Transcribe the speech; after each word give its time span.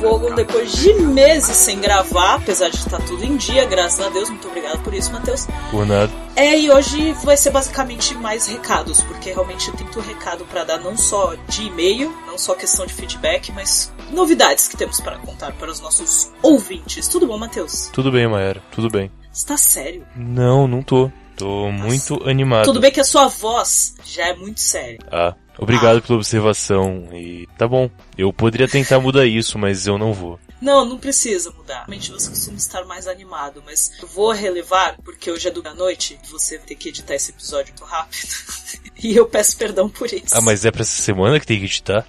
Vogon 0.00 0.34
depois 0.34 0.72
de 0.72 0.94
meses 0.94 1.54
sem 1.54 1.78
gravar, 1.78 2.36
apesar 2.36 2.70
de 2.70 2.76
estar 2.78 2.98
tudo 3.02 3.22
em 3.22 3.36
dia, 3.36 3.66
graças 3.66 4.00
a 4.00 4.08
Deus. 4.08 4.30
Muito 4.30 4.48
obrigado 4.48 4.82
por 4.82 4.94
isso, 4.94 5.12
Matheus. 5.12 5.46
Por 5.70 5.86
nada. 5.86 6.10
É, 6.34 6.58
e 6.58 6.70
hoje 6.70 7.12
vai 7.22 7.36
ser 7.36 7.50
basicamente 7.50 8.14
mais 8.14 8.46
recados, 8.46 9.02
porque 9.02 9.30
realmente 9.30 9.68
eu 9.68 9.74
tenho 9.74 9.92
muito 9.92 10.00
recado 10.00 10.46
para 10.46 10.64
dar, 10.64 10.78
não 10.78 10.96
só 10.96 11.34
de 11.46 11.64
e-mail, 11.64 12.10
não 12.26 12.38
só 12.38 12.54
questão 12.54 12.86
de 12.86 12.94
feedback, 12.94 13.52
mas 13.52 13.92
novidades 14.10 14.68
que 14.68 14.76
temos 14.76 15.00
para 15.00 15.18
contar 15.18 15.52
para 15.52 15.70
os 15.70 15.80
nossos 15.80 16.32
ouvintes. 16.42 17.06
Tudo 17.06 17.26
bom, 17.26 17.36
Matheus? 17.36 17.90
Tudo 17.92 18.10
bem, 18.10 18.26
Maera, 18.26 18.62
tudo 18.70 18.88
bem. 18.88 19.10
Você 19.30 19.46
tá 19.46 19.58
sério? 19.58 20.06
Não, 20.16 20.66
não 20.66 20.82
tô. 20.82 21.10
Tô 21.36 21.70
muito 21.70 22.26
animado. 22.28 22.64
Tudo 22.64 22.80
bem 22.80 22.90
que 22.90 23.00
a 23.00 23.04
sua 23.04 23.28
voz 23.28 23.94
já 24.04 24.28
é 24.28 24.34
muito 24.34 24.60
séria. 24.60 24.98
Ah, 25.10 25.34
obrigado 25.60 26.02
pela 26.02 26.18
observação. 26.18 27.08
E 27.12 27.46
tá 27.58 27.68
bom, 27.68 27.90
eu 28.16 28.32
poderia 28.32 28.68
tentar 28.68 28.98
mudar 29.00 29.26
isso, 29.26 29.58
mas 29.58 29.86
eu 29.86 29.98
não 29.98 30.12
vou. 30.12 30.38
Não, 30.60 30.84
não 30.84 30.98
precisa 30.98 31.50
mudar. 31.52 31.78
Realmente 31.86 32.10
você 32.10 32.28
costuma 32.28 32.56
estar 32.58 32.84
mais 32.84 33.06
animado, 33.06 33.62
mas 33.64 33.92
eu 34.02 34.06
vou 34.08 34.30
relevar, 34.30 34.96
porque 35.02 35.30
hoje 35.30 35.48
é 35.48 35.50
do 35.50 35.62
da 35.62 35.72
noite, 35.72 36.18
você 36.30 36.58
vai 36.58 36.66
ter 36.66 36.74
que 36.74 36.90
editar 36.90 37.14
esse 37.14 37.30
episódio 37.30 37.72
muito 37.72 37.84
rápido. 37.84 38.28
e 39.02 39.16
eu 39.16 39.26
peço 39.26 39.56
perdão 39.56 39.88
por 39.88 40.12
isso. 40.12 40.26
Ah, 40.36 40.40
mas 40.42 40.64
é 40.66 40.70
pra 40.70 40.82
essa 40.82 41.00
semana 41.00 41.40
que 41.40 41.46
tem 41.46 41.58
que 41.58 41.64
editar? 41.64 42.06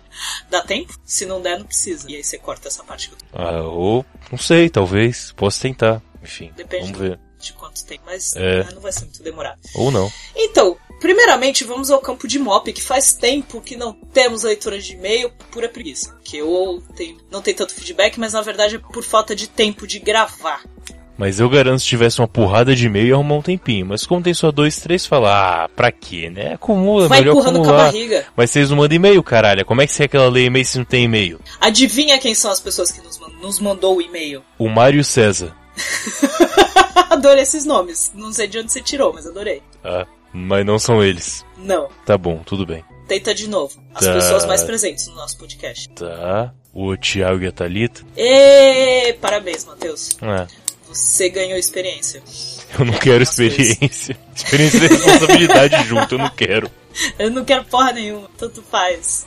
Dá 0.50 0.62
tempo? 0.62 0.94
Se 1.06 1.26
não 1.26 1.42
der, 1.42 1.60
não 1.60 1.66
precisa. 1.66 2.12
E 2.12 2.16
aí 2.18 2.24
você 2.24 2.38
corta 2.38 2.68
essa 2.68 2.84
parte 2.84 3.08
que 3.08 3.14
eu 3.16 3.18
tô... 3.20 3.26
Ah, 3.42 3.62
ou 3.64 4.06
não 4.30 4.38
sei, 4.38 4.70
talvez. 4.70 5.32
Posso 5.32 5.62
tentar. 5.62 6.02
Enfim, 6.22 6.52
Depende 6.56 6.92
vamos 6.92 7.00
ver. 7.00 7.20
de 7.40 7.54
quanto 7.54 7.84
tempo, 7.86 8.04
mas 8.06 8.36
É. 8.36 8.64
não 8.74 8.82
vai 8.82 8.92
ser 8.92 9.06
muito 9.06 9.24
demorado. 9.24 9.60
Ou 9.76 9.90
não. 9.92 10.12
Então, 10.36 10.78
primeiramente 11.02 11.66
vamos 11.66 11.92
ao 11.92 12.00
campo 12.00 12.28
de 12.28 12.40
mop, 12.40 12.72
que 12.72 12.82
faz 12.82 13.14
tempo 13.14 13.60
que 13.60 13.76
não 13.76 13.92
temos 13.92 14.44
leitura 14.44 14.80
de 14.80 14.94
e-mail, 14.94 15.32
pura 15.52 15.68
preguiça. 15.68 16.16
Que 16.24 16.38
eu 16.38 16.82
tenho, 16.96 17.18
não 17.30 17.42
tem 17.42 17.54
tanto 17.54 17.74
feedback, 17.74 18.18
mas 18.18 18.32
na 18.34 18.42
verdade 18.42 18.76
é 18.76 18.80
por 18.80 19.04
falta 19.04 19.36
de 19.36 19.50
tempo 19.50 19.86
de 19.86 20.00
gravar. 20.00 20.62
Mas 21.18 21.40
eu 21.40 21.48
garanto 21.50 21.80
se 21.80 21.86
tivesse 21.86 22.20
uma 22.20 22.28
porrada 22.28 22.76
de 22.76 22.88
e-mail 22.88 23.08
ia 23.08 23.14
arrumar 23.14 23.36
um 23.36 23.42
tempinho. 23.44 23.86
Mas 23.86 24.06
como 24.08 24.24
tem 24.24 24.34
só 24.34 24.52
dois, 24.52 24.78
três, 24.80 25.06
fala, 25.06 25.66
ah, 25.66 25.70
pra 25.70 25.92
quê, 25.92 26.30
né? 26.32 26.54
Acumula, 26.54 27.08
Vai 27.08 27.20
melhor 27.20 27.34
empurrando 27.34 27.56
com 27.58 27.62
a 27.62 27.68
acumular. 27.68 27.86
barriga. 27.92 28.26
Mas 28.36 28.50
vocês 28.50 28.70
não 28.72 28.78
mandam 28.78 28.96
e-mail, 28.96 29.22
caralho. 29.22 29.66
Como 29.66 29.82
é 29.82 29.86
que 29.86 29.94
você 29.94 30.04
quer 30.04 30.08
que 30.08 30.18
ela 30.18 30.30
leia 30.30 30.48
e-mail 30.48 30.66
se 30.66 30.78
não 30.80 30.86
tem 30.86 31.04
e-mail? 31.04 31.40
Adivinha 31.60 32.18
quem 32.18 32.34
são 32.34 32.50
as 32.50 32.60
pessoas 32.60 32.92
que 32.92 33.02
nos, 33.02 33.20
nos 33.40 33.60
mandou 33.60 33.98
o 33.98 34.02
e-mail? 34.02 34.42
O 34.58 34.68
Mário 34.68 35.04
César. 35.04 35.56
adorei 37.10 37.44
esses 37.44 37.66
nomes. 37.66 38.12
Não 38.16 38.32
sei 38.34 38.48
de 38.48 38.58
onde 38.58 38.72
você 38.72 38.82
tirou, 38.82 39.14
mas 39.14 39.28
adorei. 39.28 39.62
Ah, 39.84 40.08
mas 40.34 40.66
não 40.66 40.78
são 40.80 41.04
eles. 41.04 41.46
Não. 41.58 41.90
Tá 42.06 42.18
bom, 42.18 42.38
tudo 42.46 42.66
bem. 42.66 42.84
Tenta 43.08 43.34
de 43.36 43.48
novo. 43.50 43.82
As 43.94 44.06
Tá. 44.06 44.14
pessoas 44.14 44.46
mais 44.46 44.64
presentes 44.64 45.08
no 45.08 45.16
nosso 45.16 45.38
podcast. 45.38 45.90
Tá. 45.90 46.54
O 46.74 46.96
Thiago 46.96 47.44
e 47.44 47.48
a 47.48 47.52
Thalita. 47.52 48.02
E 48.16 49.14
parabéns, 49.20 49.66
Matheus. 49.66 50.18
Ah, 50.22 50.48
Você 50.88 51.30
ganhou 51.30 51.58
experiência. 51.58 52.22
eu 52.80 52.86
não 52.86 52.94
quero 52.94 53.24
As 53.24 53.36
coisas. 53.36 53.60
experiência. 53.60 54.18
Experiência 54.36 54.78
e 54.78 54.88
responsabilidade 54.88 55.84
junto, 55.88 56.16
eu 56.16 56.20
não 56.20 56.30
quero. 56.30 56.72
Eu 57.18 57.32
não 57.32 57.46
quero 57.46 57.66
porra 57.66 57.94
nenhuma, 57.94 58.30
tanto 58.38 58.62
faz. 58.62 59.26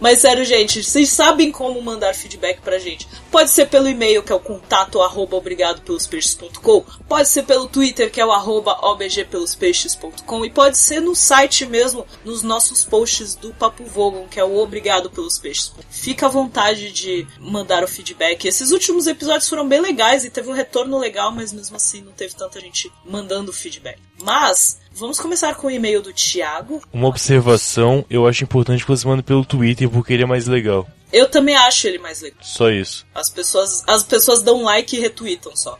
Mas 0.00 0.18
sério, 0.18 0.44
gente, 0.44 0.82
vocês 0.82 1.08
sabem 1.10 1.50
como 1.50 1.80
mandar 1.80 2.14
feedback 2.14 2.60
pra 2.60 2.78
gente. 2.78 3.08
Pode 3.30 3.50
ser 3.50 3.66
pelo 3.66 3.88
e-mail, 3.88 4.22
que 4.22 4.32
é 4.32 4.34
o 4.34 4.40
contato 4.40 5.00
arroba 5.00 5.36
obrigadopelospeixes.com. 5.36 6.84
Pode 7.08 7.28
ser 7.28 7.44
pelo 7.44 7.68
Twitter, 7.68 8.10
que 8.10 8.20
é 8.20 8.26
o 8.26 8.32
arroba 8.32 8.78
obgpelospeixes.com. 8.82 10.44
E 10.44 10.50
pode 10.50 10.76
ser 10.76 11.00
no 11.00 11.14
site 11.14 11.66
mesmo, 11.66 12.06
nos 12.24 12.42
nossos 12.42 12.84
posts 12.84 13.34
do 13.34 13.52
Papo 13.54 13.84
Vogon, 13.84 14.26
que 14.28 14.38
é 14.38 14.44
o 14.44 14.58
Obrigado 14.58 15.10
pelos 15.10 15.38
Peixes. 15.38 15.72
Fica 15.90 16.26
à 16.26 16.28
vontade 16.28 16.92
de 16.92 17.26
mandar 17.38 17.82
o 17.82 17.88
feedback. 17.88 18.46
Esses 18.46 18.70
últimos 18.70 19.06
episódios 19.06 19.48
foram 19.48 19.66
bem 19.66 19.80
legais 19.80 20.24
e 20.24 20.30
teve 20.30 20.48
um 20.48 20.54
retorno 20.54 20.98
legal, 20.98 21.32
mas 21.32 21.52
mesmo 21.52 21.76
assim 21.76 22.02
não 22.02 22.12
teve 22.12 22.34
tanta 22.34 22.60
gente 22.60 22.92
mandando 23.04 23.52
feedback. 23.52 23.98
Mas, 24.22 24.80
vamos 24.94 25.18
começar 25.18 25.54
com 25.56 25.66
o 25.66 25.70
e-mail 25.70 26.00
do 26.00 26.12
Thiago. 26.12 26.82
Uma 26.92 27.08
observação, 27.08 28.04
eu 28.08 28.26
acho 28.26 28.44
importante 28.44 28.82
que 28.84 28.88
você 28.90 29.06
mande 29.06 29.22
pelo 29.22 29.44
Twitter 29.44 29.88
porque 29.88 30.12
ele 30.12 30.22
é 30.22 30.26
mais 30.26 30.46
legal. 30.46 30.86
Eu 31.12 31.28
também 31.28 31.54
acho 31.54 31.86
ele 31.86 31.98
mais 31.98 32.20
legal. 32.20 32.38
Só 32.42 32.70
isso. 32.70 33.06
As 33.14 33.28
pessoas, 33.30 33.84
as 33.86 34.02
pessoas 34.02 34.42
dão 34.42 34.64
like 34.64 34.96
e 34.96 35.00
retweetam 35.00 35.54
só. 35.54 35.78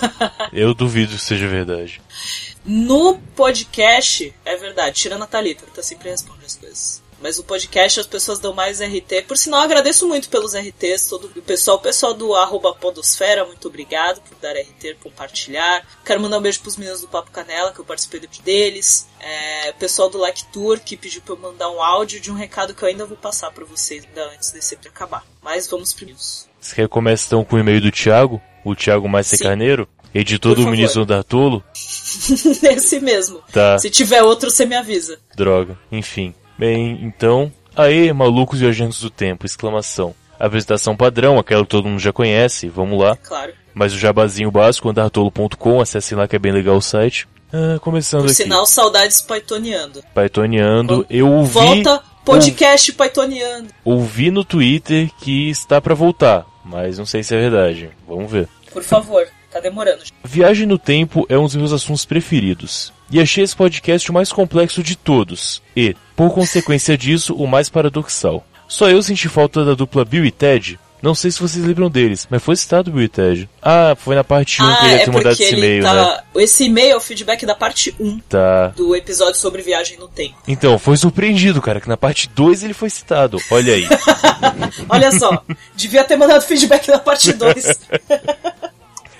Eu 0.52 0.74
duvido 0.74 1.14
que 1.14 1.22
seja 1.22 1.48
verdade. 1.48 2.02
no 2.64 3.18
podcast, 3.34 4.34
é 4.44 4.56
verdade, 4.56 4.96
tirando 4.96 5.22
a 5.22 5.26
Thalita, 5.26 5.64
tá 5.74 5.82
sempre 5.82 6.10
respondendo 6.10 6.44
as 6.44 6.56
coisas. 6.56 7.02
Mas 7.20 7.38
no 7.38 7.44
podcast 7.44 8.00
as 8.00 8.06
pessoas 8.06 8.38
dão 8.38 8.52
mais 8.52 8.80
RT. 8.80 9.22
Por 9.26 9.36
sinal, 9.36 9.62
agradeço 9.62 10.06
muito 10.06 10.28
pelos 10.28 10.54
RTs, 10.54 11.08
todo 11.08 11.30
o 11.34 11.42
pessoal, 11.42 11.78
o 11.78 11.80
pessoal 11.80 12.14
do 12.14 12.34
arroba 12.34 12.74
Podosfera, 12.74 13.44
muito 13.44 13.66
obrigado 13.68 14.20
por 14.20 14.36
dar 14.38 14.52
RT, 14.52 14.96
compartilhar. 15.02 15.86
Quero 16.04 16.20
mandar 16.20 16.38
um 16.38 16.42
beijo 16.42 16.60
pros 16.60 16.76
meninos 16.76 17.00
do 17.00 17.08
Papo 17.08 17.30
Canela, 17.30 17.72
que 17.72 17.80
eu 17.80 17.84
participei 17.84 18.20
do 18.20 18.28
deles. 18.42 19.08
É, 19.20 19.70
o 19.70 19.74
pessoal 19.74 20.10
do 20.10 20.18
Like 20.18 20.44
Tour, 20.52 20.78
que 20.80 20.96
pediu 20.96 21.22
pra 21.22 21.34
eu 21.34 21.38
mandar 21.38 21.70
um 21.70 21.82
áudio 21.82 22.20
de 22.20 22.30
um 22.30 22.34
recado 22.34 22.74
que 22.74 22.82
eu 22.82 22.88
ainda 22.88 23.06
vou 23.06 23.16
passar 23.16 23.50
pra 23.50 23.64
vocês 23.64 24.04
ainda 24.04 24.26
antes 24.34 24.50
desse 24.50 24.74
episódio 24.74 24.90
acabar. 24.90 25.24
Mas 25.42 25.66
vamos 25.66 25.92
primeiro. 25.92 26.20
Você 26.20 26.74
quer 26.74 26.82
que 26.82 26.88
comece 26.88 27.26
então 27.26 27.44
com 27.44 27.56
o 27.56 27.58
e-mail 27.58 27.80
do 27.80 27.90
Thiago? 27.90 28.40
O 28.64 28.74
Thiago 28.74 29.08
Mais 29.08 29.26
Sim. 29.26 29.38
Carneiro? 29.38 29.88
Editor 30.14 30.54
do. 30.54 30.68
Ministro 30.68 31.04
da 31.04 31.22
Tolo? 31.22 31.62
Esse 31.74 33.00
mesmo. 33.00 33.42
Tá. 33.52 33.78
Se 33.78 33.90
tiver 33.90 34.22
outro, 34.22 34.50
você 34.50 34.64
me 34.64 34.76
avisa. 34.76 35.18
Droga. 35.34 35.76
Enfim. 35.90 36.34
Bem, 36.58 37.00
então... 37.02 37.52
Aê, 37.76 38.12
malucos 38.12 38.60
viajantes 38.60 39.00
do 39.00 39.10
tempo! 39.10 39.44
Exclamação. 39.44 40.14
Apresentação 40.38 40.96
padrão, 40.96 41.38
aquela 41.38 41.62
que 41.64 41.70
todo 41.70 41.88
mundo 41.88 42.00
já 42.00 42.12
conhece. 42.12 42.68
Vamos 42.68 43.00
lá. 43.00 43.16
Claro. 43.16 43.52
Mas 43.74 43.92
o 43.92 43.98
jabazinho 43.98 44.50
básico, 44.50 44.88
andartolo.com, 44.88 45.80
acessem 45.80 46.16
lá 46.16 46.28
que 46.28 46.36
é 46.36 46.38
bem 46.38 46.52
legal 46.52 46.76
o 46.76 46.82
site. 46.82 47.26
Ah, 47.52 47.78
começando 47.80 48.22
Por 48.22 48.26
aqui. 48.30 48.34
sinal, 48.34 48.66
saudades 48.66 49.20
Pythoniando. 49.20 50.02
Pythoniando. 50.14 51.06
Eu 51.10 51.28
ouvi... 51.30 51.52
Volta, 51.52 52.02
podcast 52.24 52.92
Pythoniando. 52.92 53.68
Ouvi 53.84 54.30
no 54.30 54.44
Twitter 54.44 55.10
que 55.20 55.50
está 55.50 55.80
pra 55.80 55.94
voltar, 55.94 56.46
mas 56.64 56.98
não 56.98 57.06
sei 57.06 57.22
se 57.22 57.34
é 57.34 57.38
verdade. 57.38 57.90
Vamos 58.08 58.30
ver. 58.30 58.48
Por 58.72 58.82
favor, 58.82 59.26
tá 59.52 59.60
demorando. 59.60 60.02
Viagem 60.24 60.66
no 60.66 60.78
tempo 60.78 61.26
é 61.28 61.36
um 61.38 61.44
dos 61.44 61.56
meus 61.56 61.72
assuntos 61.72 62.04
preferidos. 62.04 62.92
E 63.10 63.20
achei 63.20 63.44
esse 63.44 63.54
podcast 63.54 64.10
o 64.10 64.14
mais 64.14 64.32
complexo 64.32 64.82
de 64.82 64.96
todos. 64.96 65.62
E, 65.76 65.94
por 66.16 66.32
consequência 66.32 66.96
disso, 66.96 67.34
o 67.34 67.46
mais 67.46 67.68
paradoxal. 67.68 68.44
Só 68.66 68.88
eu 68.88 69.02
senti 69.02 69.28
falta 69.28 69.64
da 69.64 69.74
dupla 69.74 70.04
Bill 70.04 70.24
e 70.24 70.30
Ted. 70.30 70.78
Não 71.02 71.14
sei 71.14 71.30
se 71.30 71.38
vocês 71.38 71.62
lembram 71.62 71.90
deles, 71.90 72.26
mas 72.30 72.42
foi 72.42 72.56
citado 72.56 72.90
Bill 72.90 73.02
e 73.02 73.08
Ted. 73.08 73.46
Ah, 73.62 73.94
foi 73.94 74.14
na 74.14 74.24
parte 74.24 74.62
1 74.62 74.66
que 74.66 74.72
Ah, 74.72 74.84
ele 74.84 74.88
ia 74.94 74.94
é 74.94 75.04
ter 75.04 75.10
mandado 75.10 75.28
porque 75.36 75.42
esse 75.44 75.54
e-mail, 75.54 75.82
né? 75.82 75.90
tá... 75.90 76.24
Esse 76.36 76.64
e-mail 76.64 76.92
é 76.92 76.96
o 76.96 77.00
feedback 77.00 77.44
da 77.44 77.54
parte 77.54 77.94
1 78.00 78.18
Tá. 78.20 78.68
do 78.68 78.96
episódio 78.96 79.34
sobre 79.38 79.60
viagem 79.60 79.98
no 79.98 80.08
tempo. 80.08 80.34
Então, 80.48 80.78
foi 80.78 80.96
surpreendido, 80.96 81.60
cara, 81.60 81.78
que 81.78 81.88
na 81.90 81.96
parte 81.98 82.26
2 82.34 82.64
ele 82.64 82.72
foi 82.72 82.88
citado. 82.88 83.38
Olha 83.50 83.74
aí. 83.74 83.86
Olha 84.88 85.12
só, 85.12 85.44
devia 85.76 86.04
ter 86.04 86.16
mandado 86.16 86.40
feedback 86.42 86.86
da 86.86 86.98
parte 86.98 87.34
2. 87.34 87.80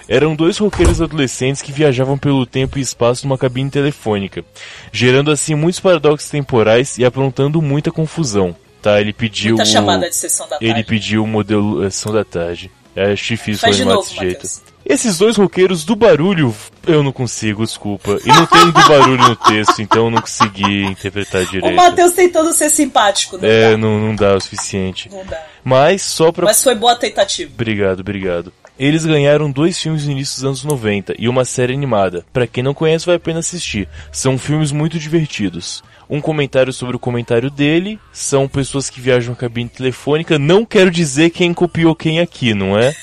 Eram 0.09 0.37
dois 0.37 0.59
roqueiros 0.59 1.01
adolescentes 1.01 1.63
que 1.63 1.73
viajavam 1.73 2.19
pelo 2.19 2.45
tempo 2.45 2.79
e 2.79 2.83
espaço 2.83 3.27
numa 3.27 3.39
cabine 3.39 3.71
telefônica, 3.71 4.45
gerando 4.93 5.31
assim 5.31 5.55
muitos 5.55 5.81
paradoxos 5.81 6.29
temporais 6.29 6.99
e 6.99 7.05
aprontando 7.05 7.63
muita 7.63 7.91
confusão. 7.91 8.55
Tá, 8.83 9.01
ele 9.01 9.15
pediu. 9.15 9.57
Muita 9.57 9.65
chamada 9.65 10.11
de 10.11 10.15
sessão 10.17 10.47
da 10.47 10.59
tarde. 10.59 10.67
Ele 10.67 10.85
pediu 10.85 11.25
o 11.25 11.27
modelo 11.27 11.83
eh, 11.85 11.91
sessão 11.91 12.13
da 12.13 12.23
tarde. 12.25 12.71
É 12.95 13.13
acho 13.13 13.25
difícil 13.25 13.61
Faz 13.63 13.77
de 13.77 13.85
novo, 13.85 14.03
desse 14.03 14.15
jeito. 14.17 14.35
Matheus. 14.45 14.63
Esses 14.87 15.17
dois 15.17 15.37
roqueiros 15.39 15.83
do 15.83 15.97
barulho, 15.97 16.55
eu 16.87 17.03
não 17.03 17.11
consigo, 17.11 17.65
desculpa. 17.65 18.19
E 18.23 18.29
não 18.29 18.45
tem 18.45 18.67
do 18.67 18.87
barulho 18.87 19.29
no 19.29 19.35
texto, 19.35 19.81
então 19.81 20.05
eu 20.05 20.11
não 20.11 20.21
consegui 20.21 20.85
interpretar 20.85 21.43
O 21.43 21.51
direito. 21.51 21.75
Matheus 21.75 22.13
tentando 22.13 22.53
ser 22.53 22.69
simpático, 22.69 23.39
não 23.39 23.49
É, 23.49 23.71
dá. 23.71 23.77
não, 23.79 23.99
não 23.99 24.15
dá 24.15 24.35
o 24.37 24.41
suficiente. 24.41 25.09
Não 25.11 25.25
dá. 25.25 25.43
Mas 25.65 26.03
só 26.03 26.31
pra 26.31 26.45
Mas 26.45 26.63
foi 26.63 26.75
boa 26.75 26.95
tentativa. 26.95 27.51
Obrigado, 27.55 28.01
obrigado. 28.01 28.53
Eles 28.79 29.05
ganharam 29.05 29.51
dois 29.51 29.79
filmes 29.79 30.05
no 30.05 30.13
início 30.13 30.37
dos 30.37 30.45
anos 30.45 30.65
90 30.65 31.15
e 31.19 31.29
uma 31.29 31.45
série 31.45 31.73
animada. 31.73 32.25
Pra 32.33 32.47
quem 32.47 32.63
não 32.63 32.75
conhece, 32.75 33.07
vai 33.07 33.17
a 33.17 33.21
pena 33.21 33.39
assistir. 33.39 33.89
São 34.11 34.37
filmes 34.37 34.73
muito 34.73 34.99
divertidos. 34.99 35.83
Um 36.11 36.21
comentário 36.21 36.73
sobre 36.73 36.97
o 36.97 36.99
comentário 36.99 37.51
dele. 37.51 38.01
São 38.13 38.49
pessoas 38.49 38.91
que 38.91 39.01
viajam 39.01 39.31
na 39.31 39.37
cabine 39.37 39.69
telefônica. 39.69 40.39
Não 40.39 40.65
quero 40.65 40.91
dizer 40.91 41.31
quem 41.31 41.55
copiou 41.55 41.95
quem 41.95 42.19
aqui, 42.19 42.53
não 42.53 42.77
é? 42.77 42.95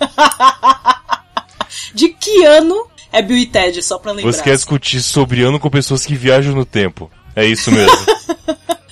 De 1.94 2.08
que 2.08 2.44
ano 2.44 2.86
é 3.12 3.20
Bill 3.20 3.38
e 3.38 3.46
Ted, 3.46 3.82
só 3.82 3.98
pra 3.98 4.12
lembrar? 4.12 4.32
Você 4.32 4.42
quer 4.42 4.54
discutir 4.54 5.02
sobre 5.02 5.42
ano 5.42 5.60
com 5.60 5.68
pessoas 5.68 6.06
que 6.06 6.14
viajam 6.14 6.54
no 6.54 6.64
tempo. 6.64 7.10
É 7.36 7.44
isso 7.44 7.70
mesmo. 7.70 7.96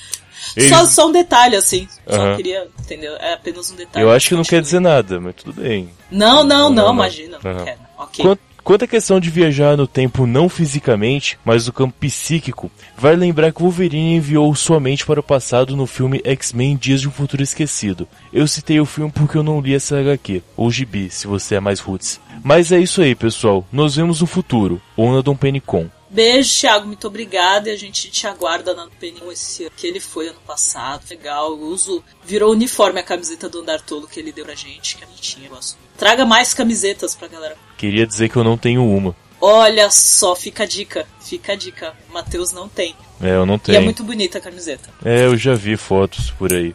Eles- 0.57 0.71
Só, 0.71 0.85
só 0.87 1.09
um 1.09 1.13
detalhe, 1.13 1.55
assim. 1.57 1.87
Só 2.09 2.35
queria, 2.37 2.67
entendeu? 2.81 3.15
É 3.17 3.35
apenas 3.35 3.71
um 3.71 3.77
detalhe. 3.77 4.05
Eu 4.05 4.11
acho 4.11 4.29
que 4.29 4.35
não 4.35 4.43
quer 4.45 4.63
dizer 4.63 4.81
nada, 4.81 5.21
mas 5.21 5.35
tudo 5.35 5.61
bem. 5.61 5.89
Não, 6.11 6.43
não, 6.43 6.45
não, 6.45 6.71
Não, 6.71 6.85
não. 6.87 6.95
imagina. 6.95 7.39
Não 7.43 7.65
quero. 7.65 7.79
Ok. 7.99 8.25
Quanto, 8.25 8.41
Quanto 8.67 8.85
à 8.85 8.89
questão 8.89 9.21
de 9.21 9.31
viajar 9.31 9.77
no 9.77 9.87
tempo 9.87 10.27
não 10.27 10.49
fisicamente, 10.49 11.39
mas 11.45 11.69
no 11.69 11.73
campo 11.73 11.95
psíquico, 12.01 12.69
vale 12.99 13.17
lembrar 13.17 13.53
que 13.53 13.63
Wolverine 13.63 14.17
enviou 14.17 14.53
sua 14.57 14.81
mente 14.81 15.07
para 15.07 15.21
o 15.21 15.23
passado 15.23 15.77
no 15.77 15.87
filme 15.87 16.21
X-Men 16.25 16.77
Dias 16.77 17.01
de 17.01 17.07
um 17.07 17.13
Futuro 17.13 17.45
Esquecido. 17.45 18.09
Eu 18.33 18.49
citei 18.49 18.81
o 18.81 18.85
filme 18.85 19.13
porque 19.13 19.39
eu 19.39 19.45
não 19.45 19.61
li 19.61 19.73
essa 19.73 20.01
HQ, 20.01 20.43
ou 20.57 20.69
gibi, 20.69 21.09
se 21.11 21.29
você 21.29 21.55
é 21.55 21.61
mais 21.61 21.79
roots. 21.79 22.21
Mas 22.43 22.73
é 22.73 22.81
isso 22.81 23.01
aí, 23.01 23.15
pessoal. 23.15 23.65
Nos 23.71 23.95
vemos 23.95 24.21
no 24.21 24.27
futuro, 24.27 24.83
ou 24.97 25.13
na 25.15 25.21
Dom 25.21 25.37
Penicon. 25.37 25.87
Beijo, 26.09 26.61
Thiago, 26.61 26.87
muito 26.87 27.07
obrigada. 27.07 27.69
E 27.69 27.73
a 27.73 27.77
gente 27.77 28.11
te 28.11 28.27
aguarda 28.27 28.75
na 28.75 28.89
Peninho 29.01 29.31
esse 29.31 29.65
ano, 29.65 29.73
que 29.77 29.87
ele 29.87 30.01
foi 30.01 30.29
ano 30.29 30.41
passado. 30.47 31.03
Legal, 31.11 31.51
eu 31.51 31.61
uso. 31.61 32.03
Virou 32.25 32.53
uniforme 32.53 33.01
a 33.01 33.03
camiseta 33.03 33.49
do 33.49 33.61
Andar 33.61 33.81
Tolo 33.81 34.07
que 34.07 34.21
ele 34.21 34.33
deu 34.33 34.45
pra 34.45 34.55
gente, 34.55 34.97
que 34.97 35.05
a 35.05 35.07
gente 35.07 35.23
tinha. 35.23 35.49
Gosto. 35.49 35.79
Traga 35.97 36.25
mais 36.25 36.55
camisetas 36.55 37.15
pra 37.15 37.29
galera. 37.29 37.57
Queria 37.77 38.07
dizer 38.07 38.29
que 38.29 38.37
eu 38.37 38.45
não 38.45 38.57
tenho 38.57 38.85
uma. 38.85 39.15
Olha 39.41 39.91
só, 39.91 40.35
fica 40.35 40.63
a 40.63 40.67
dica. 40.67 41.07
Fica 41.21 41.53
a 41.53 41.57
dica. 41.57 41.95
Matheus 42.11 42.53
não 42.53 42.69
tem. 42.69 42.95
É, 43.21 43.31
eu 43.31 43.47
não 43.47 43.59
tenho. 43.59 43.77
E 43.77 43.79
é 43.79 43.81
muito 43.81 44.03
bonita 44.03 44.39
a 44.39 44.41
camiseta. 44.41 44.89
É, 45.05 45.27
eu 45.27 45.37
já 45.37 45.55
vi 45.55 45.77
fotos 45.77 46.31
por 46.31 46.53
aí. 46.53 46.75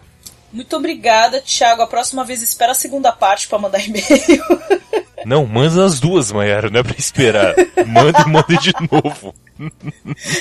Muito 0.51 0.75
obrigada, 0.75 1.41
Thiago. 1.41 1.81
A 1.81 1.87
próxima 1.87 2.23
vez 2.23 2.41
espera 2.41 2.71
a 2.71 2.75
segunda 2.75 3.11
parte 3.11 3.47
para 3.47 3.59
mandar 3.59 3.79
e-mail. 3.79 4.03
Não, 5.25 5.45
manda 5.45 5.85
as 5.85 5.99
duas, 5.99 6.31
Mayara, 6.31 6.69
não 6.69 6.79
é 6.79 6.83
pra 6.83 6.95
esperar. 6.97 7.53
Manda 7.85 8.21
e 8.21 8.29
manda 8.29 8.57
de 8.57 8.73
novo. 8.91 9.35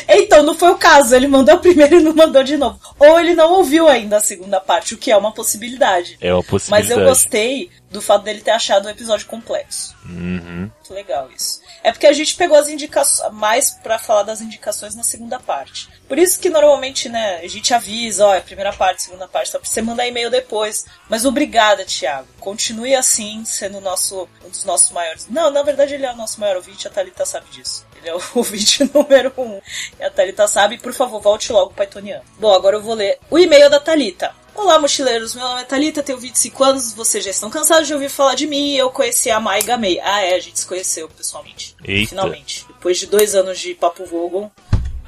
então, 0.09 0.43
não 0.43 0.55
foi 0.55 0.71
o 0.71 0.79
caso. 0.79 1.15
Ele 1.15 1.29
mandou 1.29 1.55
a 1.55 1.59
primeira 1.59 1.97
e 1.97 2.01
não 2.01 2.15
mandou 2.15 2.43
de 2.43 2.57
novo. 2.57 2.81
Ou 2.99 3.21
ele 3.21 3.35
não 3.35 3.53
ouviu 3.53 3.89
ainda 3.89 4.17
a 4.17 4.21
segunda 4.21 4.59
parte, 4.59 4.95
o 4.95 4.99
que 4.99 5.11
é 5.11 5.17
uma 5.17 5.33
possibilidade. 5.33 6.17
É 6.21 6.33
uma 6.33 6.43
possibilidade. 6.43 6.89
Mas 6.89 6.99
eu 6.99 7.07
gostei 7.07 7.71
do 7.91 8.01
fato 8.01 8.23
dele 8.23 8.41
ter 8.41 8.53
achado 8.53 8.87
o 8.87 8.91
episódio 8.91 9.27
complexo. 9.27 9.95
Uhum. 10.07 10.71
Muito 10.75 10.95
legal 10.95 11.29
isso. 11.37 11.61
É 11.83 11.93
porque 11.93 12.07
a 12.07 12.13
gente 12.13 12.35
pegou 12.35 12.57
as 12.57 12.69
indicações 12.69 13.33
mais 13.33 13.71
para 13.71 13.99
falar 13.99 14.23
das 14.23 14.41
indicações 14.41 14.95
na 14.95 15.03
segunda 15.03 15.39
parte. 15.39 15.89
Por 16.07 16.19
isso 16.19 16.41
que 16.41 16.51
normalmente, 16.51 17.09
né, 17.09 17.41
a 17.43 17.49
gente 17.49 17.73
avisa, 17.73 18.27
ó, 18.27 18.35
é 18.35 18.41
primeira 18.41 18.73
parte, 18.73 19.03
segunda 19.03 19.29
parte, 19.29 19.51
só 19.51 19.59
pra 19.59 19.69
você 19.69 19.81
mandar 19.81 20.07
e-mail 20.07 20.31
depois. 20.31 20.85
Mas 21.09 21.25
obrigada, 21.25 21.85
Thiago. 21.85 22.29
Continue 22.39 22.95
assim, 22.95 23.45
sendo 23.45 23.81
nosso, 23.81 24.29
um 24.45 24.51
dos 24.51 24.65
nossos 24.65 24.91
maiores. 24.91 25.27
Não, 25.29 25.51
na 25.51 25.63
verdade 25.63 25.95
ele 25.95 26.07
é 26.07 26.13
o 26.13 26.17
nosso 26.17 26.41
maior 26.41 26.57
ouvinte, 26.57 26.87
a 26.87 26.91
Thalita 26.91 27.25
sabe 27.25 27.51
disso. 27.51 27.87
Ele 27.97 28.09
é 28.09 28.15
o 28.15 28.23
ouvinte 28.35 28.91
número 28.93 29.33
um. 29.39 29.61
E 29.99 30.05
a 30.05 30.11
Thalita 30.11 30.47
sabe, 30.49 30.79
por 30.79 30.93
favor, 30.93 31.21
volte 31.21 31.53
logo, 31.53 31.73
Paitoniano. 31.73 32.25
Bom, 32.39 32.53
agora 32.53 32.77
eu 32.77 32.83
vou 32.83 32.95
ler 32.95 33.19
o 33.31 33.39
e-mail 33.39 33.71
da 33.71 33.81
Thalita. 33.81 34.35
Olá, 34.63 34.79
mochileiros. 34.79 35.35
Meu 35.35 35.43
nome 35.43 35.63
é 35.63 35.65
Thalita, 35.65 36.03
tenho 36.03 36.19
25 36.19 36.63
anos. 36.63 36.93
Vocês 36.93 37.25
já 37.25 37.31
estão 37.31 37.49
cansados 37.49 37.87
de 37.87 37.95
ouvir 37.95 38.11
falar 38.11 38.35
de 38.35 38.47
mim 38.47 38.75
e 38.75 38.79
eu 38.79 38.91
conheci 38.91 39.31
a 39.31 39.41
Mai 39.41 39.63
Gamei. 39.63 39.99
Ah, 40.01 40.21
é, 40.21 40.35
a 40.35 40.39
gente 40.39 40.61
se 40.61 40.67
conheceu 40.67 41.09
pessoalmente. 41.09 41.75
Eita. 41.83 42.11
Finalmente. 42.11 42.67
Depois 42.69 42.99
de 42.99 43.07
dois 43.07 43.35
anos 43.35 43.59
de 43.59 43.75
Papo 43.75 44.05
Vogon, 44.05 44.51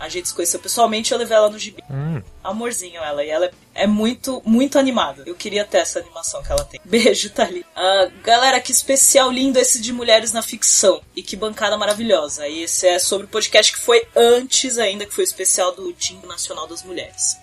a 0.01 0.09
gente 0.09 0.27
se 0.27 0.35
conheceu 0.35 0.59
pessoalmente 0.59 1.13
eu 1.13 1.19
levei 1.19 1.37
ela 1.37 1.51
no 1.51 1.59
gibi. 1.59 1.85
Hum. 1.91 2.23
Amorzinho 2.43 3.03
ela, 3.03 3.23
e 3.23 3.29
ela 3.29 3.51
é 3.75 3.87
muito, 3.87 4.43
muito 4.43 4.79
animada. 4.79 5.23
Eu 5.27 5.35
queria 5.35 5.67
ter 5.67 5.79
essa 5.79 5.99
animação 5.99 6.43
que 6.43 6.51
ela 6.51 6.65
tem. 6.65 6.81
Beijo, 6.83 7.29
Thalita. 7.29 7.69
Uh, 7.77 8.11
galera, 8.23 8.59
que 8.59 8.73
especial 8.73 9.31
lindo 9.31 9.59
esse 9.59 9.83
de 9.83 9.93
mulheres 9.93 10.33
na 10.33 10.41
ficção. 10.41 11.03
E 11.15 11.23
que 11.23 11.37
bancada 11.37 11.77
maravilhosa. 11.77 12.49
E 12.49 12.63
esse 12.63 12.89
é 12.89 12.99
sobre 12.99 13.27
o 13.27 13.29
podcast 13.29 13.71
que 13.71 13.81
foi 13.81 14.09
antes 14.17 14.79
ainda, 14.79 15.05
que 15.05 15.13
foi 15.13 15.25
o 15.25 15.27
especial 15.27 15.73
do 15.73 15.93
Dia 15.93 16.27
Nacional 16.27 16.67
das 16.67 16.83
Mulheres. 16.83 17.37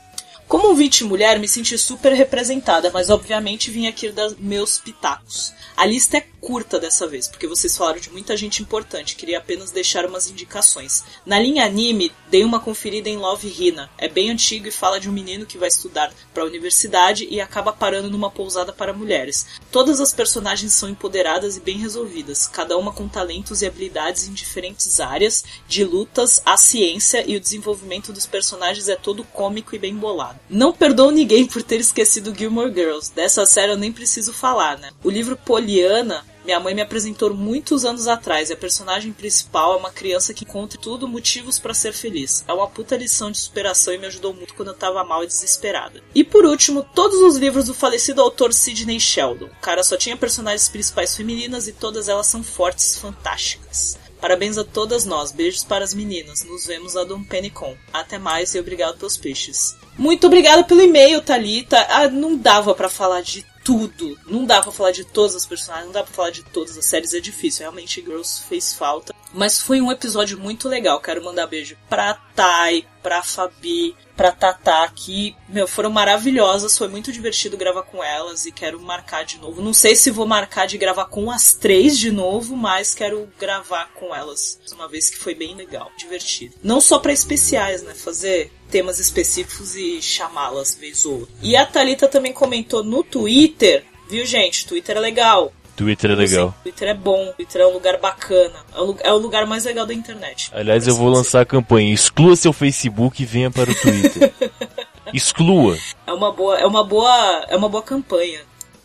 Como 0.49 0.69
ouvinte 0.69 1.03
mulher, 1.03 1.37
me 1.37 1.47
senti 1.47 1.77
super 1.77 2.11
representada, 2.11 2.89
mas 2.91 3.11
obviamente 3.11 3.69
vim 3.69 3.85
aqui 3.85 4.09
dar 4.09 4.31
meus 4.39 4.79
pitacos. 4.79 5.53
A 5.77 5.85
lista 5.85 6.17
é 6.17 6.25
curta 6.41 6.79
dessa 6.79 7.05
vez, 7.05 7.27
porque 7.27 7.47
vocês 7.47 7.77
falaram 7.77 7.99
de 7.99 8.09
muita 8.09 8.35
gente 8.35 8.63
importante, 8.63 9.15
queria 9.15 9.37
apenas 9.37 9.69
deixar 9.69 10.07
umas 10.07 10.27
indicações. 10.27 11.03
Na 11.23 11.39
linha 11.39 11.63
anime, 11.63 12.11
dei 12.31 12.43
uma 12.43 12.59
conferida 12.59 13.07
em 13.07 13.17
Love 13.17 13.47
Hina. 13.47 13.91
É 13.95 14.07
bem 14.07 14.31
antigo 14.31 14.67
e 14.67 14.71
fala 14.71 14.99
de 14.99 15.07
um 15.07 15.13
menino 15.13 15.45
que 15.45 15.57
vai 15.57 15.69
estudar 15.69 16.11
para 16.33 16.41
a 16.41 16.47
universidade 16.47 17.27
e 17.29 17.39
acaba 17.39 17.71
parando 17.71 18.09
numa 18.09 18.31
pousada 18.31 18.73
para 18.73 18.91
mulheres. 18.91 19.45
Todas 19.71 20.01
as 20.01 20.11
personagens 20.11 20.73
são 20.73 20.89
empoderadas 20.89 21.57
e 21.57 21.61
bem 21.61 21.77
resolvidas, 21.77 22.47
cada 22.47 22.75
uma 22.75 22.91
com 22.91 23.07
talentos 23.07 23.61
e 23.61 23.67
habilidades 23.67 24.27
em 24.27 24.33
diferentes 24.33 24.99
áreas, 24.99 25.45
de 25.67 25.83
lutas 25.83 26.41
à 26.43 26.57
ciência 26.57 27.23
e 27.29 27.35
o 27.35 27.39
desenvolvimento 27.39 28.11
dos 28.11 28.25
personagens 28.25 28.89
é 28.89 28.95
todo 28.95 29.23
cômico 29.23 29.75
e 29.75 29.79
bem 29.79 29.95
bolado. 29.95 30.38
Não 30.49 30.73
perdoo 30.73 31.11
ninguém 31.11 31.45
por 31.45 31.63
ter 31.63 31.79
esquecido 31.79 32.33
Gilmore 32.35 32.73
Girls. 32.73 33.11
Dessa 33.13 33.45
série 33.45 33.71
eu 33.71 33.77
nem 33.77 33.91
preciso 33.91 34.33
falar, 34.33 34.77
né? 34.77 34.91
O 35.03 35.09
livro 35.09 35.35
Poliana 35.37 36.23
minha 36.49 36.59
mãe 36.59 36.73
me 36.73 36.81
apresentou 36.81 37.31
muitos 37.31 37.85
anos 37.85 38.07
atrás 38.07 38.49
e 38.49 38.53
a 38.53 38.57
personagem 38.57 39.11
principal 39.11 39.73
é 39.73 39.77
uma 39.77 39.91
criança 39.91 40.33
que 40.33 40.45
encontra 40.45 40.79
tudo 40.79 41.07
motivos 41.07 41.59
para 41.59 41.75
ser 41.75 41.93
feliz. 41.93 42.43
É 42.47 42.53
uma 42.53 42.67
puta 42.67 42.97
lição 42.97 43.29
de 43.29 43.37
superação 43.37 43.93
e 43.93 43.99
me 43.99 44.07
ajudou 44.07 44.33
muito 44.33 44.55
quando 44.55 44.69
eu 44.69 44.73
tava 44.73 45.03
mal 45.03 45.23
e 45.23 45.27
desesperada. 45.27 46.01
E 46.15 46.23
por 46.23 46.45
último, 46.45 46.81
todos 46.95 47.21
os 47.21 47.35
livros 47.35 47.65
do 47.65 47.73
falecido 47.75 48.19
autor 48.19 48.51
Sidney 48.51 48.99
Sheldon. 48.99 49.45
O 49.45 49.61
cara 49.61 49.83
só 49.83 49.95
tinha 49.95 50.17
personagens 50.17 50.69
principais 50.69 51.15
femininas 51.15 51.67
e 51.67 51.71
todas 51.71 52.09
elas 52.09 52.25
são 52.25 52.41
fortes, 52.41 52.97
fantásticas. 52.97 53.99
Parabéns 54.19 54.57
a 54.57 54.63
todas 54.63 55.05
nós. 55.05 55.31
Beijos 55.31 55.63
para 55.63 55.83
as 55.83 55.93
meninas. 55.93 56.43
Nos 56.43 56.65
vemos 56.65 56.97
a 56.97 57.03
Dom 57.03 57.23
Penicon. 57.23 57.77
Até 57.93 58.17
mais 58.17 58.55
e 58.55 58.59
obrigado 58.59 58.97
pelos 58.97 59.17
peixes. 59.17 59.75
Muito 59.99 60.27
obrigada 60.27 60.63
pelo 60.63 60.81
e-mail, 60.81 61.21
Thalita. 61.21 61.77
Ah, 61.89 62.07
não 62.07 62.37
dava 62.37 62.73
para 62.73 62.87
falar 62.87 63.19
de 63.19 63.45
tudo. 63.65 64.17
Não 64.25 64.45
dá 64.45 64.61
pra 64.61 64.71
falar 64.71 64.91
de 64.91 65.03
todas 65.03 65.35
as 65.35 65.45
personagens, 65.45 65.87
não 65.87 65.93
dá 65.93 66.03
pra 66.03 66.13
falar 66.13 66.29
de 66.29 66.41
todas 66.41 66.77
as 66.77 66.85
séries, 66.85 67.13
é 67.13 67.19
difícil. 67.19 67.63
Realmente, 67.63 68.01
Girls 68.01 68.41
fez 68.47 68.73
falta. 68.73 69.13
Mas 69.33 69.61
foi 69.61 69.79
um 69.81 69.91
episódio 69.91 70.39
muito 70.39 70.67
legal. 70.67 70.99
Quero 70.99 71.23
mandar 71.23 71.47
beijo 71.47 71.77
pra 71.89 72.13
Thay, 72.35 72.85
pra 73.01 73.21
Fabi, 73.21 73.95
pra 74.15 74.31
Tatá, 74.31 74.91
que, 74.93 75.35
meu, 75.47 75.67
foram 75.67 75.89
maravilhosas. 75.89 76.77
Foi 76.77 76.87
muito 76.87 77.11
divertido 77.11 77.55
gravar 77.55 77.83
com 77.83 78.03
elas 78.03 78.45
e 78.45 78.51
quero 78.51 78.79
marcar 78.81 79.23
de 79.23 79.37
novo. 79.37 79.61
Não 79.61 79.73
sei 79.73 79.95
se 79.95 80.11
vou 80.11 80.25
marcar 80.25 80.67
de 80.67 80.77
gravar 80.77 81.05
com 81.05 81.31
as 81.31 81.53
três 81.53 81.97
de 81.97 82.11
novo, 82.11 82.55
mas 82.55 82.93
quero 82.93 83.29
gravar 83.39 83.91
com 83.93 84.13
elas. 84.13 84.59
Uma 84.73 84.87
vez 84.87 85.09
que 85.09 85.17
foi 85.17 85.35
bem 85.35 85.55
legal, 85.55 85.91
divertido. 85.97 86.55
Não 86.63 86.81
só 86.81 86.99
para 86.99 87.13
especiais, 87.13 87.81
né? 87.83 87.93
Fazer 87.93 88.51
temas 88.69 88.99
específicos 88.99 89.75
e 89.75 90.01
chamá-las 90.01 90.75
vez 90.75 91.05
ou 91.05 91.21
outra. 91.21 91.35
E 91.41 91.55
a 91.55 91.65
Thalita 91.65 92.07
também 92.07 92.33
comentou 92.33 92.83
no 92.83 93.03
Twitter, 93.03 93.85
viu, 94.09 94.25
gente? 94.25 94.65
Twitter 94.65 94.97
é 94.97 94.99
legal. 94.99 95.53
Twitter 95.79 96.11
é 96.11 96.15
legal. 96.15 96.53
Twitter 96.61 96.89
é 96.89 96.93
bom, 96.93 97.31
Twitter 97.37 97.61
é 97.61 97.65
um 97.65 97.71
lugar 97.71 97.97
bacana. 97.99 98.65
É 98.75 98.81
o, 98.81 98.97
é 98.99 99.13
o 99.13 99.17
lugar 99.17 99.45
mais 99.45 99.63
legal 99.63 99.85
da 99.85 99.93
internet. 99.93 100.51
Aliás, 100.53 100.85
eu 100.85 100.93
vou 100.93 101.07
lançar 101.07 101.39
a 101.39 101.45
campanha: 101.45 101.93
exclua 101.93 102.35
seu 102.35 102.51
Facebook 102.51 103.23
e 103.23 103.25
venha 103.25 103.49
para 103.49 103.71
o 103.71 103.75
Twitter. 103.75 104.33
exclua. 105.13 105.77
É 106.05 106.11
uma 106.11 106.33
boa, 106.33 106.59
é 106.59 106.65
uma 106.65 106.83
boa, 106.83 107.45
é 107.47 107.55
uma 107.55 107.69
boa 107.69 107.81
campanha. 107.81 108.41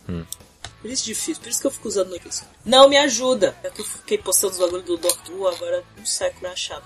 Hum. 0.07 0.23
Por 0.81 0.89
isso 0.89 1.03
é 1.03 1.07
difícil, 1.07 1.43
por 1.43 1.49
isso 1.49 1.59
que 1.59 1.67
eu 1.67 1.71
fico 1.71 1.89
usando 1.89 2.15
isso. 2.25 2.45
Não 2.63 2.87
me 2.87 2.95
ajuda. 2.95 3.57
É 3.61 3.69
que 3.69 3.81
eu 3.81 3.85
fiquei 3.85 4.17
postando 4.17 4.53
os 4.53 4.59
bagulhos 4.59 4.85
do 4.85 4.95
Doctor 4.95 5.53
agora 5.53 5.83
um 5.99 6.05
século 6.05 6.49
achado. 6.49 6.85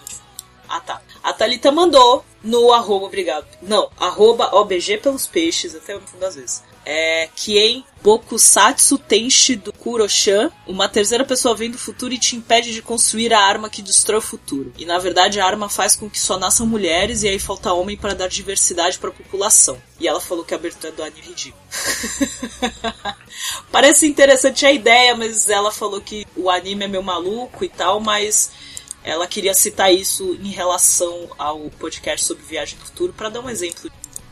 Ah 0.68 0.80
tá. 0.80 1.00
A 1.22 1.34
Thalita 1.34 1.72
mandou 1.72 2.25
no 2.44 2.74
arroba, 2.74 3.06
obrigado. 3.06 3.46
Não, 3.62 3.92
arroba 4.00 4.56
OBG 4.56 4.98
pelos 4.98 5.28
peixes, 5.28 5.75
até 5.75 5.94
me 5.94 6.01
fundo 6.01 6.25
às 6.25 6.34
vezes 6.34 6.63
é 6.91 7.29
Kien 7.36 7.86
Bokusatsu 8.01 8.98
Tenshi 8.98 9.55
do 9.55 9.72
Kuroshan. 9.72 10.50
Uma 10.65 10.89
terceira 10.89 11.24
pessoa 11.24 11.53
vem 11.53 11.69
do 11.69 11.77
futuro 11.77 12.12
e 12.12 12.17
te 12.17 12.36
impede 12.36 12.74
de 12.74 12.81
construir 12.81 13.31
a 13.31 13.39
arma 13.39 13.69
que 13.69 13.84
destrói 13.84 14.17
o 14.17 14.24
futuro. 14.24 14.74
E 14.75 14.86
na 14.86 14.98
verdade 14.98 15.39
a 15.39 15.46
arma 15.46 15.69
faz 15.69 15.96
com 15.96 16.10
que 16.10 16.19
só 16.19 16.39
nasçam 16.39 16.65
mulheres 16.65 17.22
e 17.22 17.27
aí 17.27 17.38
falta 17.38 17.74
homem 17.74 17.96
para 17.96 18.15
dar 18.15 18.27
diversidade 18.27 18.98
para 18.98 19.10
a 19.12 19.13
população. 19.13 19.79
E 20.00 20.08
ela 20.08 20.19
falou 20.19 20.43
que 20.43 20.51
a 20.51 20.58
abertura 20.58 20.91
do 20.91 21.03
anime 21.03 21.22
é 21.22 21.25
ridículo. 21.27 21.63
Parece 23.72 24.08
interessante 24.08 24.65
a 24.65 24.72
ideia, 24.72 25.15
mas 25.15 25.48
ela 25.48 25.72
falou 25.72 26.01
que 26.01 26.25
o 26.36 26.50
anime 26.50 26.86
é 26.86 26.88
meio 26.88 27.03
maluco 27.03 27.63
e 27.63 27.69
tal, 27.69 28.00
mas 28.00 28.50
ela 29.03 29.27
queria 29.27 29.53
citar 29.53 29.93
isso 29.93 30.36
em 30.41 30.50
relação 30.50 31.29
ao 31.38 31.69
podcast 31.69 32.25
sobre 32.25 32.43
viagem 32.46 32.79
no 32.79 32.86
futuro 32.86 33.13
para 33.13 33.29
dar 33.29 33.41
um 33.41 33.50
exemplo 33.50 33.91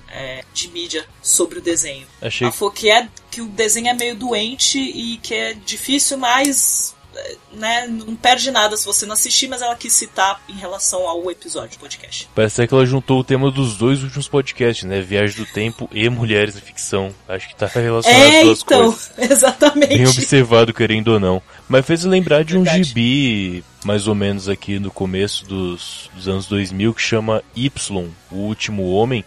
é, 0.10 0.44
de 0.54 0.68
mídia 0.70 1.06
sobre 1.22 1.60
o 1.60 1.62
desenho. 1.62 2.06
Achei... 2.22 2.46
Ela 2.46 2.54
falou 2.54 2.74
que, 2.74 2.90
é, 2.90 3.08
que 3.30 3.42
o 3.42 3.48
desenho 3.48 3.88
é 3.88 3.94
meio 3.94 4.16
doente 4.16 4.80
e 4.80 5.18
que 5.18 5.34
é 5.34 5.54
difícil, 5.54 6.18
mas 6.18 6.96
é, 7.18 7.36
né, 7.54 7.88
não 7.88 8.16
perde 8.16 8.52
nada 8.52 8.78
se 8.78 8.86
você 8.86 9.06
não 9.06 9.14
assistir, 9.14 9.48
mas 9.48 9.62
ela 9.62 9.76
quis 9.76 9.94
citar 9.94 10.42
em 10.48 10.54
relação 10.54 11.08
ao 11.08 11.30
episódio 11.32 11.78
do 11.78 11.82
podcast. 11.82 12.30
Parece 12.36 12.68
que 12.68 12.74
ela 12.74 12.86
juntou 12.86 13.20
o 13.20 13.24
tema 13.24 13.50
dos 13.50 13.76
dois 13.78 14.04
últimos 14.04 14.28
podcasts, 14.28 14.84
né? 14.84 15.02
Viagem 15.02 15.38
do 15.38 15.46
Tempo 15.52 15.90
e 15.92 16.08
Mulheres 16.10 16.56
na 16.56 16.62
Ficção. 16.62 17.14
Acho 17.28 17.48
que 17.48 17.56
tá 17.56 17.68
relacionado 17.68 18.22
é, 18.22 18.40
as 18.40 18.46
duas 18.46 18.62
então, 18.62 18.84
coisas. 18.84 19.12
exatamente. 19.32 19.98
Bem 19.98 20.08
observado, 20.08 20.74
querendo 20.74 21.10
ou 21.10 21.20
não. 21.20 21.42
Mas 21.68 21.86
fez 21.86 22.04
lembrar 22.04 22.44
de 22.44 22.54
Verdade. 22.54 22.80
um 22.80 22.84
gibi, 22.84 23.64
mais 23.84 24.08
ou 24.08 24.14
menos 24.16 24.48
aqui 24.48 24.80
no 24.80 24.92
começo 24.92 25.46
dos, 25.46 26.10
dos 26.14 26.28
anos 26.28 26.46
2000, 26.48 26.94
que 26.94 27.02
chama 27.02 27.44
Y, 27.56 28.10
O 28.32 28.36
Último 28.36 28.92
Homem, 28.92 29.26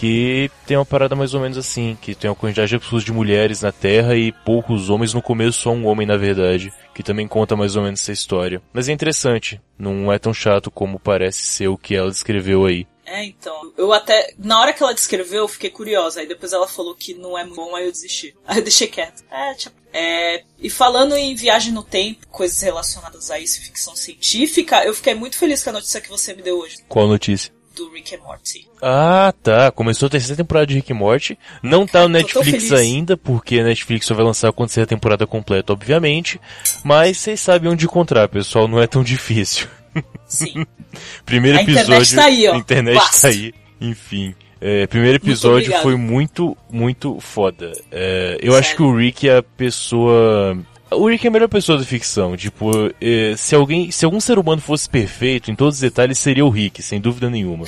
que 0.00 0.50
tem 0.66 0.78
uma 0.78 0.86
parada 0.86 1.14
mais 1.14 1.34
ou 1.34 1.42
menos 1.42 1.58
assim, 1.58 1.94
que 2.00 2.14
tem 2.14 2.30
uma 2.30 2.34
quantidade 2.34 2.74
absurda 2.74 3.04
de 3.04 3.12
mulheres 3.12 3.60
na 3.60 3.70
Terra 3.70 4.16
e 4.16 4.32
poucos 4.32 4.88
homens, 4.88 5.12
no 5.12 5.20
começo 5.20 5.60
só 5.60 5.72
um 5.72 5.86
homem 5.86 6.06
na 6.06 6.16
verdade, 6.16 6.72
que 6.94 7.02
também 7.02 7.28
conta 7.28 7.54
mais 7.54 7.76
ou 7.76 7.82
menos 7.82 8.00
essa 8.00 8.10
história. 8.10 8.62
Mas 8.72 8.88
é 8.88 8.92
interessante, 8.92 9.60
não 9.78 10.10
é 10.10 10.18
tão 10.18 10.32
chato 10.32 10.70
como 10.70 10.98
parece 10.98 11.40
ser 11.40 11.68
o 11.68 11.76
que 11.76 11.94
ela 11.94 12.10
descreveu 12.10 12.64
aí. 12.64 12.86
É, 13.04 13.24
então. 13.24 13.72
Eu 13.76 13.92
até. 13.92 14.32
Na 14.38 14.60
hora 14.60 14.72
que 14.72 14.82
ela 14.82 14.94
descreveu, 14.94 15.40
eu 15.40 15.48
fiquei 15.48 15.68
curiosa. 15.68 16.20
Aí 16.20 16.28
depois 16.28 16.52
ela 16.52 16.68
falou 16.68 16.94
que 16.94 17.12
não 17.12 17.36
é 17.36 17.44
bom, 17.44 17.74
aí 17.74 17.84
eu 17.84 17.90
desisti. 17.90 18.36
Aí 18.46 18.58
eu 18.58 18.62
deixei 18.62 18.86
quieto. 18.86 19.24
É, 19.28 19.52
tipo. 19.54 19.74
É, 19.92 20.44
e 20.60 20.70
falando 20.70 21.16
em 21.16 21.34
viagem 21.34 21.72
no 21.72 21.82
tempo, 21.82 22.24
coisas 22.28 22.62
relacionadas 22.62 23.28
a 23.28 23.40
isso, 23.40 23.60
ficção 23.60 23.96
científica, 23.96 24.84
eu 24.84 24.94
fiquei 24.94 25.14
muito 25.14 25.36
feliz 25.36 25.64
com 25.64 25.70
a 25.70 25.72
notícia 25.72 26.00
que 26.00 26.08
você 26.08 26.32
me 26.32 26.42
deu 26.42 26.60
hoje. 26.60 26.78
Qual 26.88 27.08
notícia? 27.08 27.52
Do 27.80 27.90
Rick 27.94 28.14
and 28.14 28.18
Morty. 28.22 28.68
Ah, 28.82 29.32
tá. 29.42 29.70
Começou 29.70 30.06
a 30.06 30.10
terceira 30.10 30.36
temporada 30.36 30.66
de 30.66 30.74
Rick 30.74 30.92
and 30.92 30.96
Morty. 30.96 31.38
Não 31.62 31.86
tá 31.86 32.02
no 32.02 32.08
Netflix 32.10 32.70
ainda, 32.72 33.16
porque 33.16 33.58
a 33.58 33.64
Netflix 33.64 34.04
só 34.04 34.14
vai 34.14 34.22
lançar 34.24 34.52
quando 34.52 34.68
sair 34.68 34.84
a 34.84 34.86
temporada 34.86 35.26
completa, 35.26 35.72
obviamente. 35.72 36.38
Mas 36.84 37.16
vocês 37.16 37.40
sabem 37.40 37.70
onde 37.70 37.86
encontrar, 37.86 38.28
pessoal. 38.28 38.68
Não 38.68 38.78
é 38.78 38.86
tão 38.86 39.02
difícil. 39.04 39.66
Sim. 40.26 40.66
primeiro 41.24 41.56
a 41.58 41.62
episódio. 41.62 41.94
Internet 41.94 42.14
tá 42.16 42.24
aí, 42.26 42.48
ó. 42.48 42.52
A 42.52 42.56
internet 42.58 42.94
Basta. 42.96 43.20
tá 43.22 43.28
aí. 43.28 43.54
Enfim. 43.80 44.34
É, 44.60 44.86
primeiro 44.86 45.16
episódio 45.16 45.72
foi 45.80 45.96
muito, 45.96 46.54
muito 46.70 47.18
foda. 47.18 47.72
É, 47.90 48.34
eu 48.42 48.52
Sério? 48.52 48.58
acho 48.58 48.76
que 48.76 48.82
o 48.82 48.94
Rick 48.94 49.26
é 49.26 49.38
a 49.38 49.42
pessoa. 49.42 50.58
O 50.92 51.08
Rick 51.08 51.24
é 51.26 51.28
a 51.28 51.32
melhor 51.32 51.48
pessoa 51.48 51.78
da 51.78 51.84
ficção. 51.84 52.36
Tipo, 52.36 52.70
é, 53.00 53.34
se 53.36 53.54
alguém, 53.54 53.90
se 53.90 54.04
algum 54.04 54.20
ser 54.20 54.38
humano 54.38 54.60
fosse 54.60 54.88
perfeito 54.88 55.50
em 55.50 55.54
todos 55.54 55.76
os 55.76 55.80
detalhes, 55.80 56.18
seria 56.18 56.44
o 56.44 56.50
Rick, 56.50 56.82
sem 56.82 57.00
dúvida 57.00 57.30
nenhuma. 57.30 57.66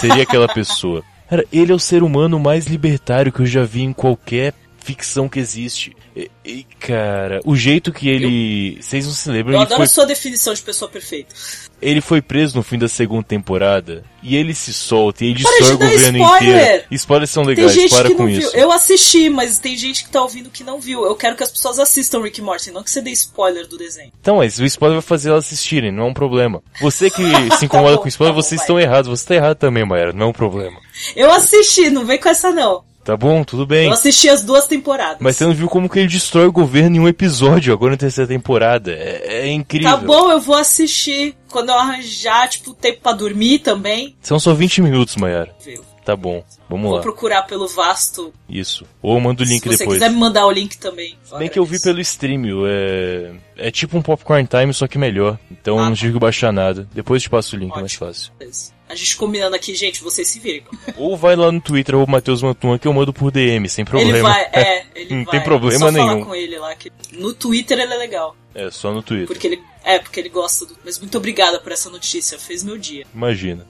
Seria 0.00 0.22
aquela 0.22 0.48
pessoa. 0.48 1.02
Cara, 1.28 1.44
ele 1.52 1.72
é 1.72 1.74
o 1.74 1.78
ser 1.78 2.02
humano 2.02 2.38
mais 2.38 2.66
libertário 2.66 3.32
que 3.32 3.40
eu 3.40 3.46
já 3.46 3.64
vi 3.64 3.82
em 3.82 3.92
qualquer 3.92 4.52
ficção 4.78 5.28
que 5.28 5.38
existe. 5.38 5.94
E, 6.16 6.30
e, 6.42 6.64
cara, 6.80 7.40
o 7.44 7.54
jeito 7.54 7.92
que 7.92 8.08
ele. 8.08 8.78
Vocês 8.80 9.04
não 9.04 9.12
se 9.12 9.28
lembram? 9.30 9.52
Eu 9.54 9.60
adoro 9.60 9.76
foi 9.76 9.84
a 9.84 9.88
sua 9.88 10.06
definição 10.06 10.54
de 10.54 10.62
pessoa 10.62 10.90
perfeita. 10.90 11.34
ele 11.82 12.00
foi 12.00 12.22
preso 12.22 12.56
no 12.56 12.62
fim 12.62 12.78
da 12.78 12.88
segunda 12.88 13.22
temporada 13.24 14.02
e 14.22 14.34
ele 14.34 14.54
se 14.54 14.72
solta 14.72 15.22
e 15.26 15.28
ele 15.32 15.42
Para 15.42 15.52
destrói 15.52 15.68
de 15.68 15.74
o 15.74 15.78
governo 15.90 16.18
spoiler! 16.18 16.56
inteiro. 16.62 16.84
Spoilers 16.92 17.30
são 17.30 17.44
Tem 17.44 17.54
legais, 17.54 17.72
gente 17.74 17.90
para 17.94 18.08
que 18.08 18.14
com 18.14 18.22
não 18.22 18.28
isso. 18.30 18.50
viu. 18.50 18.60
Eu 18.60 18.72
assisti, 18.72 19.28
mas 19.28 19.58
tem 19.58 19.76
gente 19.76 20.04
que 20.04 20.10
tá 20.10 20.22
ouvindo 20.22 20.48
que 20.48 20.64
não 20.64 20.80
viu. 20.80 21.04
Eu 21.04 21.14
quero 21.14 21.36
que 21.36 21.42
as 21.42 21.50
pessoas 21.50 21.78
assistam 21.78 22.22
Rick 22.22 22.40
Morty, 22.40 22.70
não 22.70 22.82
que 22.82 22.90
você 22.90 23.02
dê 23.02 23.10
spoiler 23.10 23.66
do 23.66 23.76
desenho. 23.76 24.10
Então, 24.18 24.36
mas 24.38 24.58
o 24.58 24.64
spoiler 24.64 24.96
vai 24.98 25.06
fazer 25.06 25.28
elas 25.28 25.44
assistirem, 25.44 25.92
não 25.92 26.04
é 26.04 26.06
um 26.06 26.14
problema. 26.14 26.62
Você 26.80 27.10
que 27.10 27.22
se 27.58 27.66
incomoda 27.66 27.90
Tá 27.90 27.96
bom, 27.98 28.02
com 28.04 28.08
spoiler, 28.08 28.32
tá 28.34 28.36
bom, 28.40 28.42
vocês 28.42 28.58
vai. 28.58 28.64
estão 28.64 28.80
errados. 28.80 29.10
Você 29.10 29.26
tá 29.26 29.34
errado 29.34 29.58
também, 29.58 29.84
Maera, 29.84 30.14
não 30.14 30.26
é 30.26 30.28
um 30.30 30.32
problema. 30.32 30.80
Eu 31.14 31.30
assisti, 31.30 31.90
não 31.90 32.06
vem 32.06 32.18
com 32.18 32.30
essa 32.30 32.50
não. 32.50 32.82
Tá 33.06 33.16
bom, 33.16 33.44
tudo 33.44 33.64
bem. 33.64 33.86
Eu 33.86 33.92
assisti 33.92 34.28
as 34.28 34.44
duas 34.44 34.66
temporadas. 34.66 35.18
Mas 35.20 35.36
você 35.36 35.44
não 35.46 35.54
viu 35.54 35.68
como 35.68 35.88
que 35.88 36.00
ele 36.00 36.08
destrói 36.08 36.46
o 36.46 36.52
governo 36.52 36.96
em 36.96 37.00
um 37.00 37.06
episódio, 37.08 37.72
agora 37.72 37.92
na 37.92 37.96
terceira 37.96 38.26
temporada. 38.26 38.90
É, 38.92 39.42
é 39.42 39.48
incrível. 39.48 39.88
Tá 39.88 39.96
bom, 39.96 40.30
eu 40.32 40.40
vou 40.40 40.56
assistir 40.56 41.36
quando 41.48 41.68
eu 41.68 41.76
arranjar, 41.76 42.48
tipo, 42.48 42.74
tempo 42.74 43.00
pra 43.00 43.12
dormir 43.12 43.60
também. 43.60 44.16
São 44.20 44.40
só 44.40 44.52
20 44.52 44.82
minutos, 44.82 45.14
Mayara. 45.14 45.54
Viu? 45.64 45.84
Tá 46.04 46.14
bom, 46.16 46.42
vamos 46.68 46.86
Vou 46.86 46.96
lá. 46.96 47.02
procurar 47.02 47.42
pelo 47.42 47.66
vasto. 47.66 48.32
Isso. 48.48 48.84
Ou 49.02 49.20
manda 49.20 49.42
o 49.42 49.46
link 49.46 49.62
Se 49.62 49.68
você 49.70 49.78
depois. 49.78 49.98
quiser 49.98 50.10
me 50.10 50.16
mandar 50.18 50.46
o 50.46 50.50
link 50.52 50.76
também. 50.78 51.16
Se 51.24 51.36
bem 51.38 51.48
que 51.48 51.58
eu 51.58 51.64
vi 51.64 51.80
pelo 51.80 52.00
stream, 52.00 52.44
é... 52.66 53.32
é 53.56 53.70
tipo 53.72 53.96
um 53.98 54.02
Popcorn 54.02 54.46
Time, 54.48 54.72
só 54.74 54.86
que 54.86 54.98
melhor. 54.98 55.36
Então 55.50 55.74
eu 55.76 55.80
Ah, 55.80 55.84
não 55.86 55.90
tá. 55.92 55.96
tive 55.98 56.12
que 56.14 56.18
baixar 56.20 56.52
nada. 56.52 56.88
Depois 56.92 57.22
eu 57.22 57.24
te 57.24 57.30
passo 57.30 57.56
o 57.56 57.58
link, 57.58 57.70
é 57.72 57.74
mais 57.80 57.92
Ótimo. 57.92 58.06
fácil. 58.06 58.32
Beleza. 58.38 58.75
A 58.88 58.94
gente 58.94 59.16
combinando 59.16 59.56
aqui, 59.56 59.74
gente, 59.74 60.02
vocês 60.02 60.28
se 60.28 60.38
viram. 60.38 60.66
Ou 60.96 61.16
vai 61.16 61.34
lá 61.34 61.50
no 61.50 61.60
Twitter, 61.60 61.96
ou 61.96 62.06
Matheus 62.06 62.40
Mantuan, 62.42 62.78
que 62.78 62.86
eu 62.86 62.92
mando 62.92 63.12
por 63.12 63.30
DM, 63.32 63.68
sem 63.68 63.84
problema. 63.84 64.10
Ele 64.12 64.22
vai, 64.22 64.42
é, 64.52 64.86
ele 64.94 65.14
Não 65.16 65.24
vai. 65.24 65.32
tem 65.32 65.40
problema 65.42 65.78
Só 65.78 65.90
nenhum. 65.90 66.06
falar 66.06 66.24
com 66.24 66.34
ele 66.34 66.58
lá. 66.58 66.74
Que... 66.76 66.92
No 67.12 67.34
Twitter 67.34 67.78
ele 67.80 67.92
é 67.92 67.96
legal. 67.96 68.36
É, 68.54 68.70
só 68.70 68.92
no 68.92 69.02
Twitter. 69.02 69.26
Porque 69.26 69.46
ele. 69.48 69.62
É, 69.84 69.98
porque 69.98 70.20
ele 70.20 70.28
gosta 70.28 70.64
do. 70.64 70.76
Mas 70.84 70.98
muito 70.98 71.18
obrigada 71.18 71.58
por 71.58 71.72
essa 71.72 71.90
notícia, 71.90 72.38
fez 72.38 72.62
meu 72.62 72.78
dia. 72.78 73.04
Imagina. 73.14 73.66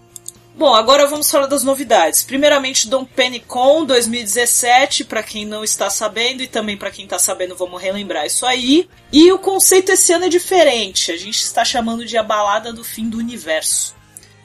Bom, 0.55 0.75
agora 0.75 1.07
vamos 1.07 1.31
falar 1.31 1.47
das 1.47 1.63
novidades. 1.63 2.23
Primeiramente, 2.23 2.89
Dom 2.89 3.05
Pennycon 3.05 3.85
2017, 3.85 5.05
pra 5.05 5.23
quem 5.23 5.45
não 5.45 5.63
está 5.65 5.91
sabendo, 5.91 6.43
e 6.43 6.47
também 6.47 6.77
pra 6.79 6.91
quem 6.91 7.07
tá 7.07 7.19
sabendo, 7.19 7.55
vamos 7.57 7.81
relembrar 7.83 8.25
isso 8.27 8.47
aí. 8.47 8.89
E 9.13 9.31
o 9.33 9.39
conceito 9.39 9.93
esse 9.93 10.13
ano 10.15 10.27
é 10.27 10.29
diferente. 10.29 11.13
A 11.13 11.17
gente 11.17 11.41
está 11.43 11.65
chamando 11.65 12.05
de 12.07 12.17
a 12.17 12.23
balada 12.23 12.73
do 12.73 12.83
fim 12.85 13.09
do 13.09 13.19
universo. 13.19 13.96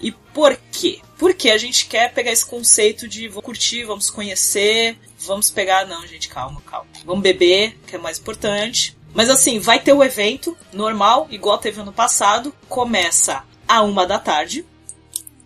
E 0.02 0.12
por 0.12 0.58
quê? 0.72 1.00
Porque 1.18 1.50
a 1.50 1.58
gente 1.58 1.86
quer 1.86 2.14
pegar 2.14 2.32
esse 2.32 2.46
conceito 2.46 3.08
de 3.08 3.28
vamos 3.28 3.46
curtir, 3.46 3.84
vamos 3.84 4.10
conhecer, 4.10 4.98
vamos 5.20 5.52
pegar. 5.52 5.86
Não, 5.86 6.06
gente, 6.08 6.28
calma, 6.28 6.62
calma. 6.62 6.88
Vamos 7.06 7.22
beber, 7.22 7.78
que 7.86 7.96
é 7.96 8.00
mais 8.00 8.18
importante. 8.18 8.98
Mas 9.14 9.30
assim, 9.30 9.60
vai 9.60 9.80
ter 9.80 9.94
o 9.94 10.04
evento 10.04 10.58
normal, 10.72 11.28
igual 11.30 11.58
teve 11.58 11.82
ano 11.82 11.94
passado. 11.94 12.54
Começa 12.68 13.44
a 13.68 13.82
uma 13.84 14.06
da 14.06 14.18
tarde. 14.18 14.66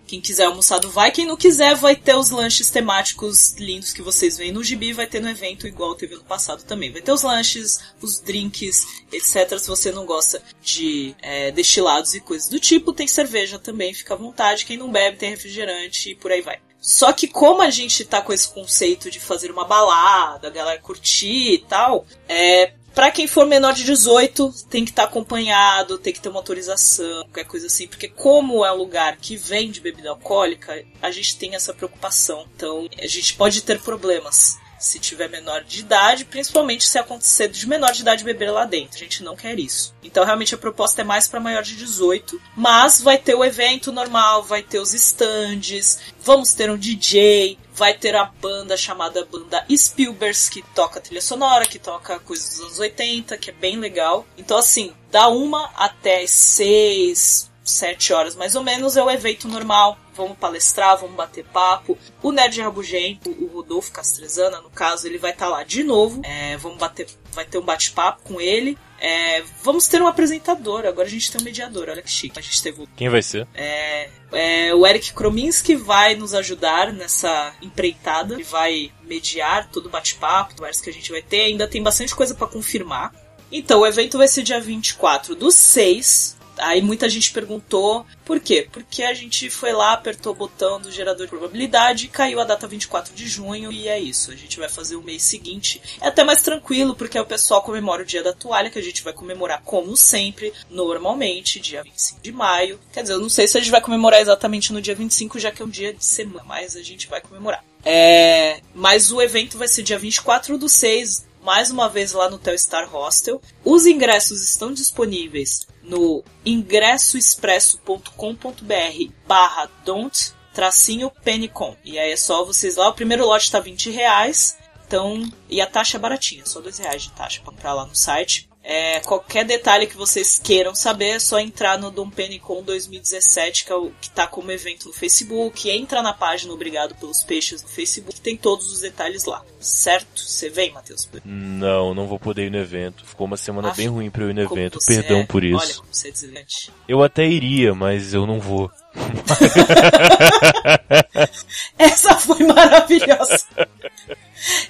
Quem 0.08 0.22
quiser 0.22 0.46
almoçado 0.46 0.90
vai, 0.90 1.12
quem 1.12 1.26
não 1.26 1.36
quiser 1.36 1.76
vai 1.76 1.96
ter 1.96 2.16
os 2.16 2.30
lanches 2.30 2.70
temáticos 2.70 3.54
lindos 3.54 3.92
que 3.92 4.02
vocês 4.02 4.38
veem 4.38 4.52
no 4.52 4.64
gibi, 4.64 4.94
vai 4.94 5.08
ter 5.08 5.20
no 5.20 5.30
evento 5.30 5.68
igual 5.68 5.96
teve 5.96 6.16
ano 6.16 6.24
passado 6.24 6.64
também. 6.64 6.92
Vai 6.92 7.02
ter 7.02 7.12
os 7.12 7.24
lanches, 7.24 7.80
os 8.02 8.20
drinks, 8.20 9.04
etc. 9.12 9.58
Se 9.58 9.68
você 9.68 9.92
não 9.92 10.06
gosta 10.06 10.42
de 10.62 11.16
é, 11.22 11.52
destilados 11.52 12.14
e 12.14 12.20
coisas 12.20 12.50
do 12.50 12.60
tipo, 12.60 12.94
tem 12.94 13.08
cerveja 13.08 13.58
também, 13.58 13.94
fica 13.94 14.14
à 14.14 14.18
vontade. 14.18 14.66
Quem 14.66 14.78
não 14.78 14.92
bebe 14.92 15.18
tem 15.18 15.30
refrigerante 15.30 16.12
e 16.12 16.16
por 16.16 16.32
aí 16.32 16.42
vai. 16.42 16.60
Só 16.80 17.12
que 17.12 17.28
como 17.28 17.64
a 17.64 17.72
gente 17.72 18.06
tá 18.06 18.22
com 18.22 18.32
esse 18.32 18.48
conceito 18.48 19.10
de 19.10 19.20
fazer 19.20 19.50
uma 19.50 19.66
balada, 19.66 20.48
a 20.48 20.52
galera 20.52 20.80
curtir 20.80 21.54
e 21.54 21.58
tal, 21.58 22.06
é, 22.30 22.74
Pra 22.96 23.12
quem 23.12 23.28
for 23.28 23.46
menor 23.46 23.74
de 23.74 23.84
18, 23.84 24.54
tem 24.70 24.86
que 24.86 24.92
estar 24.92 25.04
acompanhado, 25.04 25.98
tem 25.98 26.14
que 26.14 26.22
ter 26.22 26.30
uma 26.30 26.40
autorização, 26.40 27.24
qualquer 27.24 27.44
coisa 27.44 27.68
assim, 27.68 27.90
porque 27.90 28.08
como 28.08 28.64
é 28.64 28.72
um 28.72 28.78
lugar 28.78 29.18
que 29.18 29.36
vende 29.36 29.82
bebida 29.82 30.10
alcoólica, 30.10 30.82
a 31.02 31.12
gente 31.12 31.38
tem 31.38 31.56
essa 31.56 31.74
preocupação. 31.74 32.48
Então, 32.56 32.88
a 32.98 33.06
gente 33.06 33.34
pode 33.34 33.62
ter 33.64 33.82
problemas 33.82 34.58
se 34.77 35.00
tiver 35.00 35.29
menor 35.29 35.63
de 35.63 35.79
idade, 35.79 36.25
principalmente 36.25 36.88
se 36.88 36.98
acontecer 36.98 37.48
de 37.48 37.67
menor 37.67 37.91
de 37.91 38.01
idade 38.01 38.24
beber 38.24 38.51
lá 38.51 38.65
dentro. 38.65 38.96
A 38.96 39.00
gente 39.00 39.24
não 39.24 39.36
quer 39.36 39.60
isso. 39.60 39.94
Então, 40.03 40.24
realmente 40.24 40.53
a 40.53 40.58
proposta 40.58 41.01
é 41.01 41.03
mais 41.03 41.27
para 41.27 41.39
maior 41.39 41.63
de 41.63 41.75
18, 41.75 42.41
mas 42.55 43.01
vai 43.01 43.17
ter 43.17 43.36
o 43.36 43.44
evento 43.44 43.91
normal, 43.91 44.44
vai 44.44 44.62
ter 44.62 44.79
os 44.79 44.94
stands, 44.94 46.00
vamos 46.22 46.53
ter 46.53 46.70
um 46.70 46.77
DJ, 46.77 47.58
vai 47.74 47.94
ter 47.94 48.15
a 48.15 48.25
banda 48.25 48.77
chamada 48.77 49.25
banda 49.25 49.65
Spielberg, 49.75 50.38
que 50.50 50.62
toca 50.74 51.01
trilha 51.01 51.22
sonora, 51.22 51.65
que 51.65 51.77
toca 51.77 52.20
coisas 52.20 52.50
dos 52.50 52.60
anos 52.62 52.79
80, 52.79 53.38
que 53.38 53.50
é 53.50 53.53
bem 53.53 53.77
legal. 53.77 54.25
Então, 54.38 54.58
assim, 54.58 54.94
da 55.12 55.27
uma 55.27 55.72
até 55.75 56.25
seis, 56.25 57.51
sete 57.66 58.14
horas 58.14 58.36
mais 58.36 58.56
ou 58.56 58.64
menos 58.64 58.96
é 58.96 59.04
o 59.04 59.10
evento 59.10 59.48
normal. 59.48 59.98
Vamos 60.16 60.38
palestrar, 60.38 60.98
vamos 60.98 61.16
bater 61.16 61.44
papo. 61.44 61.98
O 62.22 62.32
Nerd 62.32 62.62
Rabugento, 62.62 63.30
o 63.32 63.48
Rodolfo 63.48 63.92
Castrezana, 63.92 64.62
no 64.62 64.70
caso, 64.70 65.08
ele 65.08 65.18
vai 65.18 65.32
estar 65.32 65.50
lá 65.50 65.64
de 65.64 65.84
novo. 65.84 66.22
É, 66.24 66.56
vamos 66.56 66.78
bater, 66.78 67.08
vai 67.34 67.44
ter 67.44 67.58
um 67.58 67.64
bate-papo 67.64 68.22
com 68.24 68.40
ele. 68.40 68.78
É, 68.98 69.44
vamos 69.62 69.88
ter 69.88 70.02
um 70.02 70.08
apresentador, 70.08 70.86
agora 70.86 71.06
a 71.06 71.12
gente 71.12 71.30
tem 71.30 71.42
um 71.42 71.44
mediador, 71.44 71.90
olha 71.90 72.02
que 72.02 72.10
chique. 72.10 72.40
A 72.40 72.42
gente 72.42 72.64
teve 72.64 72.84
o 72.84 72.88
Quem 72.96 73.10
vai 73.10 73.22
ser? 73.22 73.46
é, 73.54 74.10
é, 74.32 74.74
o 74.74 74.88
Eric 74.88 75.12
Krominski 75.12 75.76
vai 75.76 76.16
nos 76.16 76.34
ajudar 76.34 76.94
nessa 76.94 77.54
empreitada, 77.62 78.36
ele 78.36 78.44
vai 78.44 78.92
mediar 79.04 79.70
todo 79.70 79.88
o 79.88 79.90
bate-papo, 79.90 80.56
conversa 80.56 80.82
que 80.82 80.90
a 80.90 80.94
gente 80.94 81.12
vai 81.12 81.22
ter. 81.22 81.42
Ainda 81.42 81.68
tem 81.68 81.84
bastante 81.84 82.16
coisa 82.16 82.34
para 82.34 82.48
confirmar. 82.48 83.14
Então, 83.52 83.82
o 83.82 83.86
evento 83.86 84.18
vai 84.18 84.28
ser 84.30 84.44
dia 84.44 84.62
24 84.62 85.36
do 85.36 85.52
6. 85.52 86.38
Aí 86.58 86.82
muita 86.82 87.10
gente 87.10 87.32
perguntou 87.32 88.06
por 88.26 88.40
quê? 88.40 88.68
Porque 88.72 89.04
a 89.04 89.14
gente 89.14 89.50
foi 89.50 89.72
lá, 89.72 89.94
apertou 89.94 90.34
o 90.34 90.36
botão 90.36 90.82
do 90.82 90.92
gerador 90.92 91.26
de 91.26 91.30
probabilidade 91.30 92.06
e 92.06 92.10
caiu 92.10 92.40
a 92.40 92.44
data 92.44 92.68
24 92.68 93.14
de 93.14 93.28
junho 93.28 93.72
e 93.72 93.88
é 93.88 94.00
isso. 94.00 94.32
A 94.32 94.36
gente 94.36 94.58
vai 94.58 94.68
fazer 94.68 94.96
o 94.96 95.04
mês 95.04 95.22
seguinte. 95.22 95.82
É 96.02 96.08
até 96.08 96.24
mais 96.24 96.42
tranquilo, 96.42 96.96
porque 96.96 97.20
o 97.20 97.26
pessoal 97.26 97.62
comemora 97.62 98.02
o 98.02 98.06
dia 98.06 98.24
da 98.24 98.34
toalha, 98.34 98.70
que 98.70 98.80
a 98.80 98.84
gente 98.84 99.04
vai 99.04 99.14
comemorar 99.14 99.62
como 99.64 99.96
sempre, 99.96 100.52
normalmente, 100.70 101.60
dia 101.60 101.84
25 101.84 102.22
de 102.22 102.32
maio. 102.32 102.80
Quer 102.92 103.04
dizer, 103.04 103.14
eu 103.14 103.20
não 103.20 103.30
sei 103.30 103.48
se 103.48 103.58
a 103.58 103.62
gente 103.62 103.72
vai 103.72 103.82
comemorar 103.82 104.20
exatamente 104.20 104.74
no 104.74 104.82
dia 104.82 104.96
25, 104.96 105.38
já 105.38 105.52
que 105.52 105.62
é 105.62 105.66
um 105.66 105.70
dia 105.70 105.94
de 105.94 106.04
semana, 106.04 106.44
mas 106.46 106.76
a 106.76 106.82
gente 106.82 107.08
vai 107.08 107.22
comemorar. 107.22 107.64
É, 107.84 108.62
mas 108.74 109.12
o 109.12 109.22
evento 109.22 109.58
vai 109.58 109.68
ser 109.68 109.84
dia 109.84 110.00
24 110.00 110.58
do 110.58 110.68
6, 110.68 111.28
mais 111.44 111.70
uma 111.70 111.88
vez 111.88 112.12
lá 112.14 112.28
no 112.28 112.40
Telstar 112.40 112.90
Hostel. 112.92 113.40
Os 113.64 113.86
ingressos 113.86 114.42
estão 114.42 114.74
disponíveis 114.74 115.68
no 115.86 116.24
ingressoexpresso.com.br 116.46 119.12
barra 119.27 119.70
don't 119.84 120.34
tracinho 120.54 121.12
pennycom. 121.24 121.75
E 121.84 122.00
aí 122.00 122.12
é 122.12 122.18
só 122.18 122.46
vocês 122.46 122.77
lá, 122.77 122.89
o 122.89 122.94
primeiro 122.94 123.25
lote 123.25 123.51
tá 123.51 123.60
20 123.60 123.89
reais, 123.92 124.58
então, 124.88 125.30
e 125.50 125.60
a 125.60 125.68
taxa 125.68 125.98
é 125.98 126.00
baratinha, 126.00 126.46
só 126.46 126.62
2 126.62 126.77
reais 126.80 127.04
de 127.04 127.12
taxa 127.12 127.42
pra 127.42 127.51
comprar 127.51 127.74
lá 127.74 127.86
no 127.86 127.96
site. 127.96 128.50
É, 128.68 129.00
qualquer 129.02 129.46
detalhe 129.46 129.86
que 129.86 129.96
vocês 129.96 130.42
queiram 130.44 130.74
saber 130.74 131.10
é 131.10 131.20
só 131.20 131.40
entrar 131.40 131.78
no 131.78 131.92
Dom 131.92 132.10
Penicon 132.10 132.64
2017, 132.64 133.64
que, 133.64 133.72
é 133.72 133.76
o, 133.76 133.92
que 134.02 134.10
tá 134.10 134.26
como 134.26 134.52
evento 134.52 134.88
no 134.88 134.94
Facebook. 134.94 135.70
Entra 135.70 136.02
na 136.02 136.14
página 136.14 136.52
Obrigado 136.52 136.96
pelos 136.96 137.22
Peixes 137.22 137.62
no 137.62 137.70
Facebook, 137.70 138.20
tem 138.20 138.36
todos 138.36 138.72
os 138.72 138.80
detalhes 138.80 139.26
lá. 139.26 139.44
Certo? 139.60 140.20
Você 140.20 140.50
vem, 140.50 140.72
Matheus? 140.72 141.08
Não, 141.24 141.94
não 141.94 142.08
vou 142.08 142.18
poder 142.18 142.48
ir 142.48 142.50
no 142.50 142.58
evento. 142.58 143.06
Ficou 143.06 143.28
uma 143.28 143.38
semana 143.38 143.72
bem 143.72 143.88
ruim 143.88 144.10
pra 144.10 144.24
eu 144.24 144.32
ir 144.32 144.34
no 144.34 144.42
evento. 144.42 144.80
Perdão 144.84 145.20
é, 145.20 145.26
por 145.28 145.44
isso. 145.44 145.64
Olha 145.64 145.76
como 145.76 145.94
você 145.94 146.08
é 146.08 146.12
deslente. 146.12 146.72
Eu 146.88 147.04
até 147.04 147.28
iria, 147.28 147.76
mas 147.76 148.16
eu 148.16 148.26
não 148.26 148.40
vou. 148.40 148.72
Essa 151.78 152.16
foi 152.16 152.40
maravilhosa. 152.48 153.46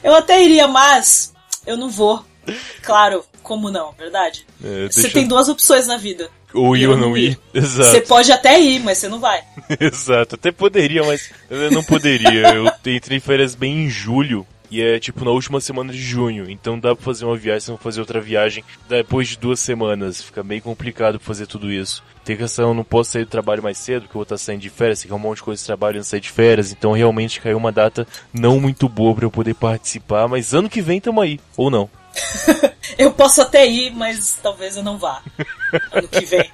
Eu 0.03 0.15
até 0.15 0.43
iria, 0.43 0.67
mas 0.67 1.33
eu 1.65 1.77
não 1.77 1.89
vou. 1.89 2.21
Claro, 2.81 3.23
como 3.41 3.69
não, 3.69 3.91
verdade? 3.93 4.45
É, 4.63 4.87
Você 4.89 5.09
tem 5.09 5.27
duas 5.27 5.49
opções 5.49 5.87
na 5.87 5.97
vida. 5.97 6.29
Ou 6.53 6.75
ir 6.75 6.87
ou 6.87 6.95
não 6.95 7.17
ir. 7.17 7.37
Exato. 7.53 7.89
Você 7.89 8.01
pode 8.01 8.31
até 8.31 8.59
ir, 8.59 8.79
mas 8.79 8.97
você 8.97 9.09
não 9.09 9.19
vai. 9.19 9.43
Exato, 9.79 10.35
até 10.35 10.51
poderia, 10.51 11.03
mas 11.03 11.29
eu 11.49 11.69
não 11.71 11.83
poderia. 11.83 12.53
Eu 12.55 12.71
entrei 12.93 13.17
em 13.17 13.21
férias 13.21 13.55
bem 13.55 13.85
em 13.85 13.89
julho. 13.89 14.47
E 14.71 14.81
é 14.81 14.99
tipo 14.99 15.23
na 15.23 15.31
última 15.31 15.61
semana 15.61 15.93
de 15.93 16.01
junho. 16.01 16.49
Então 16.49 16.79
dá 16.79 16.95
pra 16.95 17.03
fazer 17.03 17.25
uma 17.25 17.37
viagem, 17.37 17.59
se 17.61 17.71
não 17.71 17.77
fazer 17.77 17.99
outra 17.99 18.19
viagem 18.19 18.63
depois 18.89 19.27
de 19.27 19.37
duas 19.37 19.59
semanas. 19.59 20.21
Fica 20.21 20.43
meio 20.43 20.61
complicado 20.61 21.19
fazer 21.19 21.45
tudo 21.45 21.71
isso. 21.71 22.03
Tem 22.23 22.35
questão, 22.35 22.69
eu 22.69 22.73
não 22.73 22.83
posso 22.83 23.11
sair 23.11 23.25
do 23.25 23.29
trabalho 23.29 23.61
mais 23.61 23.77
cedo, 23.77 24.01
porque 24.03 24.13
eu 24.15 24.19
vou 24.19 24.23
estar 24.23 24.37
saindo 24.37 24.61
de 24.61 24.69
férias, 24.69 24.99
tem 24.99 25.07
que 25.07 25.13
um 25.13 25.19
monte 25.19 25.37
de 25.37 25.43
coisa 25.43 25.61
de 25.61 25.65
trabalho 25.65 25.97
antes 25.97 26.07
de 26.07 26.11
sair 26.11 26.19
de 26.19 26.31
férias. 26.31 26.71
Então 26.71 26.93
realmente 26.93 27.39
caiu 27.39 27.57
uma 27.57 27.71
data 27.71 28.07
não 28.33 28.59
muito 28.59 28.89
boa 28.89 29.13
pra 29.13 29.25
eu 29.25 29.31
poder 29.31 29.53
participar. 29.53 30.27
Mas 30.27 30.53
ano 30.53 30.69
que 30.69 30.81
vem 30.81 30.99
tamo 30.99 31.21
aí. 31.21 31.39
Ou 31.55 31.69
não. 31.69 31.89
Eu 32.97 33.11
posso 33.11 33.41
até 33.41 33.65
ir, 33.67 33.91
mas 33.91 34.39
talvez 34.41 34.77
eu 34.77 34.83
não 34.83 34.97
vá. 34.97 35.21
Ano 35.91 36.07
que 36.07 36.23
vem. 36.25 36.49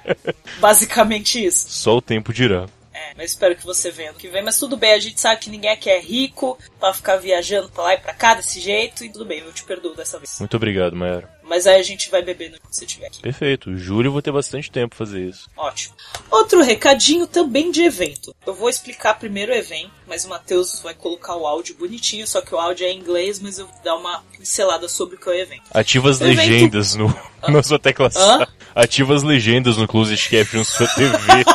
Basicamente 0.58 1.44
isso. 1.44 1.66
Só 1.68 1.96
o 1.96 2.02
tempo 2.02 2.32
dirá. 2.32 2.66
É, 2.92 3.12
mas 3.16 3.30
espero 3.30 3.54
que 3.54 3.64
você 3.64 3.90
venha 3.90 4.10
ano 4.10 4.18
que 4.18 4.28
vem. 4.28 4.42
Mas 4.42 4.58
tudo 4.58 4.76
bem, 4.76 4.92
a 4.92 4.98
gente 4.98 5.20
sabe 5.20 5.40
que 5.40 5.50
ninguém 5.50 5.70
aqui 5.70 5.88
é 5.88 6.00
rico 6.00 6.58
pra 6.80 6.92
ficar 6.92 7.16
viajando 7.16 7.68
pra 7.68 7.84
lá 7.84 7.94
e 7.94 7.98
pra 7.98 8.14
cá 8.14 8.34
desse 8.34 8.60
jeito. 8.60 9.04
E 9.04 9.10
tudo 9.10 9.24
bem, 9.24 9.40
eu 9.40 9.52
te 9.52 9.64
perdoo 9.64 9.94
dessa 9.94 10.18
vez. 10.18 10.38
Muito 10.40 10.56
obrigado, 10.56 10.96
Mayara. 10.96 11.30
Mas 11.44 11.66
aí 11.66 11.80
a 11.80 11.82
gente 11.82 12.10
vai 12.10 12.22
bebendo 12.22 12.58
quando 12.60 12.72
você 12.72 12.84
estiver 12.84 13.06
aqui. 13.06 13.20
Perfeito. 13.20 13.76
Julho 13.76 14.08
eu 14.08 14.12
vou 14.12 14.22
ter 14.22 14.32
bastante 14.32 14.70
tempo 14.70 14.96
pra 14.96 15.04
fazer 15.06 15.28
isso. 15.28 15.50
Ótimo. 15.56 15.94
Outro 16.30 16.62
recadinho 16.62 17.26
também 17.26 17.70
de 17.70 17.82
evento. 17.82 18.34
Eu 18.46 18.54
vou 18.54 18.68
explicar 18.70 19.18
primeiro 19.18 19.52
o 19.52 19.54
evento, 19.54 19.90
mas 20.06 20.24
o 20.24 20.28
Matheus 20.28 20.80
vai 20.80 20.94
colocar 20.94 21.36
o 21.36 21.46
áudio 21.46 21.74
bonitinho, 21.74 22.26
só 22.26 22.40
que 22.40 22.54
o 22.54 22.58
áudio 22.58 22.86
é 22.86 22.90
em 22.90 22.98
inglês, 22.98 23.40
mas 23.40 23.58
eu 23.58 23.66
vou 23.66 23.74
dar 23.84 23.96
uma 23.96 24.22
pincelada 24.36 24.88
sobre 24.88 25.16
o 25.16 25.18
que 25.18 25.28
é 25.28 25.32
o 25.32 25.34
evento. 25.34 25.62
Ativa 25.72 26.10
as 26.10 26.20
evento- 26.20 26.36
legendas 26.38 26.94
no, 26.94 27.14
na 27.48 27.62
sua 27.62 27.78
tecla? 27.78 28.10
SAP. 28.10 28.48
Ativa 28.74 29.14
as 29.14 29.22
legendas 29.22 29.76
no 29.76 29.86
Closed 29.86 30.28
Caption 30.30 30.64
sua 30.64 30.86
TV. 30.88 31.12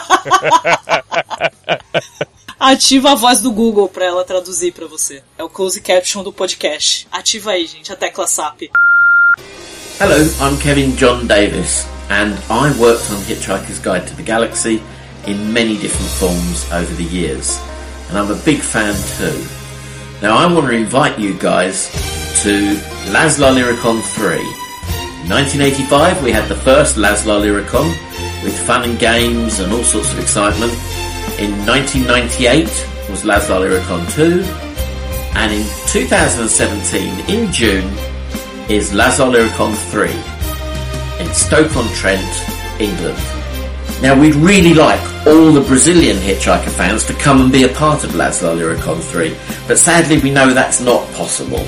Ativa 2.60 3.12
a 3.12 3.16
voz 3.16 3.42
do 3.42 3.52
Google 3.52 3.88
pra 3.88 4.06
ela 4.06 4.26
traduzir 4.26 4.74
pra 4.74 4.88
você. 4.88 5.24
É 5.38 5.44
o 5.44 5.50
close 5.50 5.80
caption 5.80 6.24
do 6.24 6.34
podcast. 6.34 7.08
Ativa 7.12 7.52
aí, 7.52 7.68
gente, 7.68 7.94
a 7.94 7.96
tecla 7.96 8.26
SAP. 8.28 8.64
Hello, 10.00 10.30
I'm 10.40 10.60
Kevin 10.60 10.96
John 10.96 11.26
Davis, 11.26 11.88
and 12.12 12.36
I 12.52 12.70
worked 12.80 13.10
on 13.10 13.18
Hitchhiker's 13.24 13.80
Guide 13.80 14.06
to 14.06 14.16
the 14.16 14.22
Galaxy 14.22 14.80
in 15.26 15.52
many 15.52 15.76
different 15.76 16.12
forms 16.12 16.72
over 16.72 16.94
the 16.94 17.04
years, 17.04 17.60
and 18.08 18.16
I'm 18.20 18.30
a 18.30 18.40
big 18.46 18.60
fan 18.60 18.94
too. 19.18 19.44
Now, 20.22 20.38
I 20.38 20.54
want 20.54 20.68
to 20.68 20.74
invite 20.74 21.18
you 21.18 21.34
guys 21.40 21.90
to 22.44 22.76
Laszlo 23.10 23.50
Lyricon 23.52 24.04
3. 24.04 24.36
In 25.24 25.30
1985, 25.32 26.24
we 26.24 26.32
had 26.32 26.48
the 26.48 26.54
first 26.58 26.98
Laszlo 26.98 27.42
Lyricon 27.42 27.90
with 28.44 28.56
fun 28.68 28.88
and 28.88 29.00
games 29.00 29.60
and 29.62 29.74
all 29.74 29.84
sorts 29.84 30.14
of 30.14 30.20
excitement. 30.20 30.74
In 31.40 31.58
1998 31.66 32.66
was 33.10 33.24
Laszlo 33.24 33.66
Lyricon 33.66 34.06
2, 34.14 34.44
and 35.40 35.52
in 35.52 35.66
2017, 35.88 37.32
in 37.32 37.52
June, 37.52 37.90
is 38.70 38.94
Lazar 38.94 39.24
Lyricon 39.24 39.74
3 39.74 40.10
in 41.26 41.34
Stoke-on-Trent, 41.34 42.82
England. 42.82 43.18
Now 44.02 44.20
we'd 44.20 44.36
really 44.36 44.74
like 44.74 45.00
all 45.26 45.54
the 45.54 45.62
Brazilian 45.62 46.18
Hitchhiker 46.18 46.70
fans 46.72 47.06
to 47.06 47.14
come 47.14 47.42
and 47.42 47.52
be 47.52 47.64
a 47.64 47.70
part 47.70 48.04
of 48.04 48.14
Lazar 48.16 48.48
Lyricon 48.48 49.00
3, 49.00 49.36
but 49.68 49.78
sadly 49.78 50.20
we 50.20 50.32
know 50.32 50.54
that's 50.54 50.82
not 50.82 51.10
possible. 51.14 51.66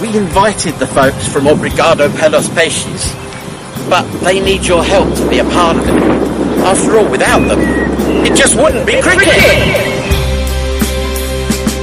We 0.00 0.16
invited 0.16 0.74
the 0.74 0.86
folks 0.86 1.26
from 1.26 1.46
Obrigado 1.46 2.08
pelos 2.16 2.48
Peixes, 2.50 3.12
but 3.90 4.06
they 4.20 4.38
need 4.38 4.64
your 4.64 4.84
help 4.84 5.12
to 5.16 5.28
be 5.28 5.40
a 5.40 5.44
part 5.44 5.76
of 5.76 5.88
it. 5.88 6.02
After 6.62 6.98
all, 6.98 7.10
without 7.10 7.40
them, 7.48 7.60
it 8.24 8.36
just 8.36 8.56
wouldn't 8.56 8.86
be 8.86 9.02
cricket! 9.02 9.26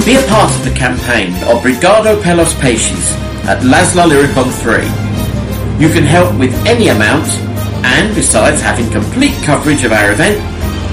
Be 0.06 0.16
a 0.16 0.24
part 0.28 0.52
of 0.52 0.64
the 0.64 0.74
campaign 0.76 1.32
Obrigado 1.44 2.22
pelos 2.24 2.54
Peixes 2.54 3.23
at 3.46 3.60
Laszlo 3.62 4.08
Lyricon 4.08 4.50
3. 4.64 5.84
You 5.84 5.92
can 5.92 6.04
help 6.04 6.38
with 6.40 6.54
any 6.66 6.88
amount, 6.88 7.28
and 7.84 8.16
besides 8.16 8.62
having 8.62 8.90
complete 8.92 9.34
coverage 9.44 9.84
of 9.84 9.92
our 9.92 10.12
event, 10.12 10.40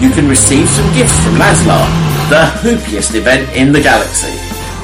you 0.02 0.10
can 0.10 0.28
receive 0.28 0.68
some 0.68 0.94
gifts 0.94 1.18
from 1.22 1.34
Laszlo, 1.34 1.78
the 2.28 2.46
hoopiest 2.62 3.14
event 3.14 3.48
in 3.56 3.72
the 3.72 3.80
galaxy. 3.80 4.34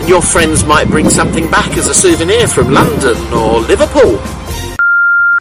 Your 0.06 0.22
friends 0.22 0.64
might 0.64 0.86
bring 0.88 1.10
something 1.10 1.50
back 1.50 1.76
as 1.76 1.88
a 1.88 1.94
souvenir 1.94 2.46
from 2.46 2.72
London 2.72 3.16
or 3.32 3.60
Liverpool. 3.60 4.20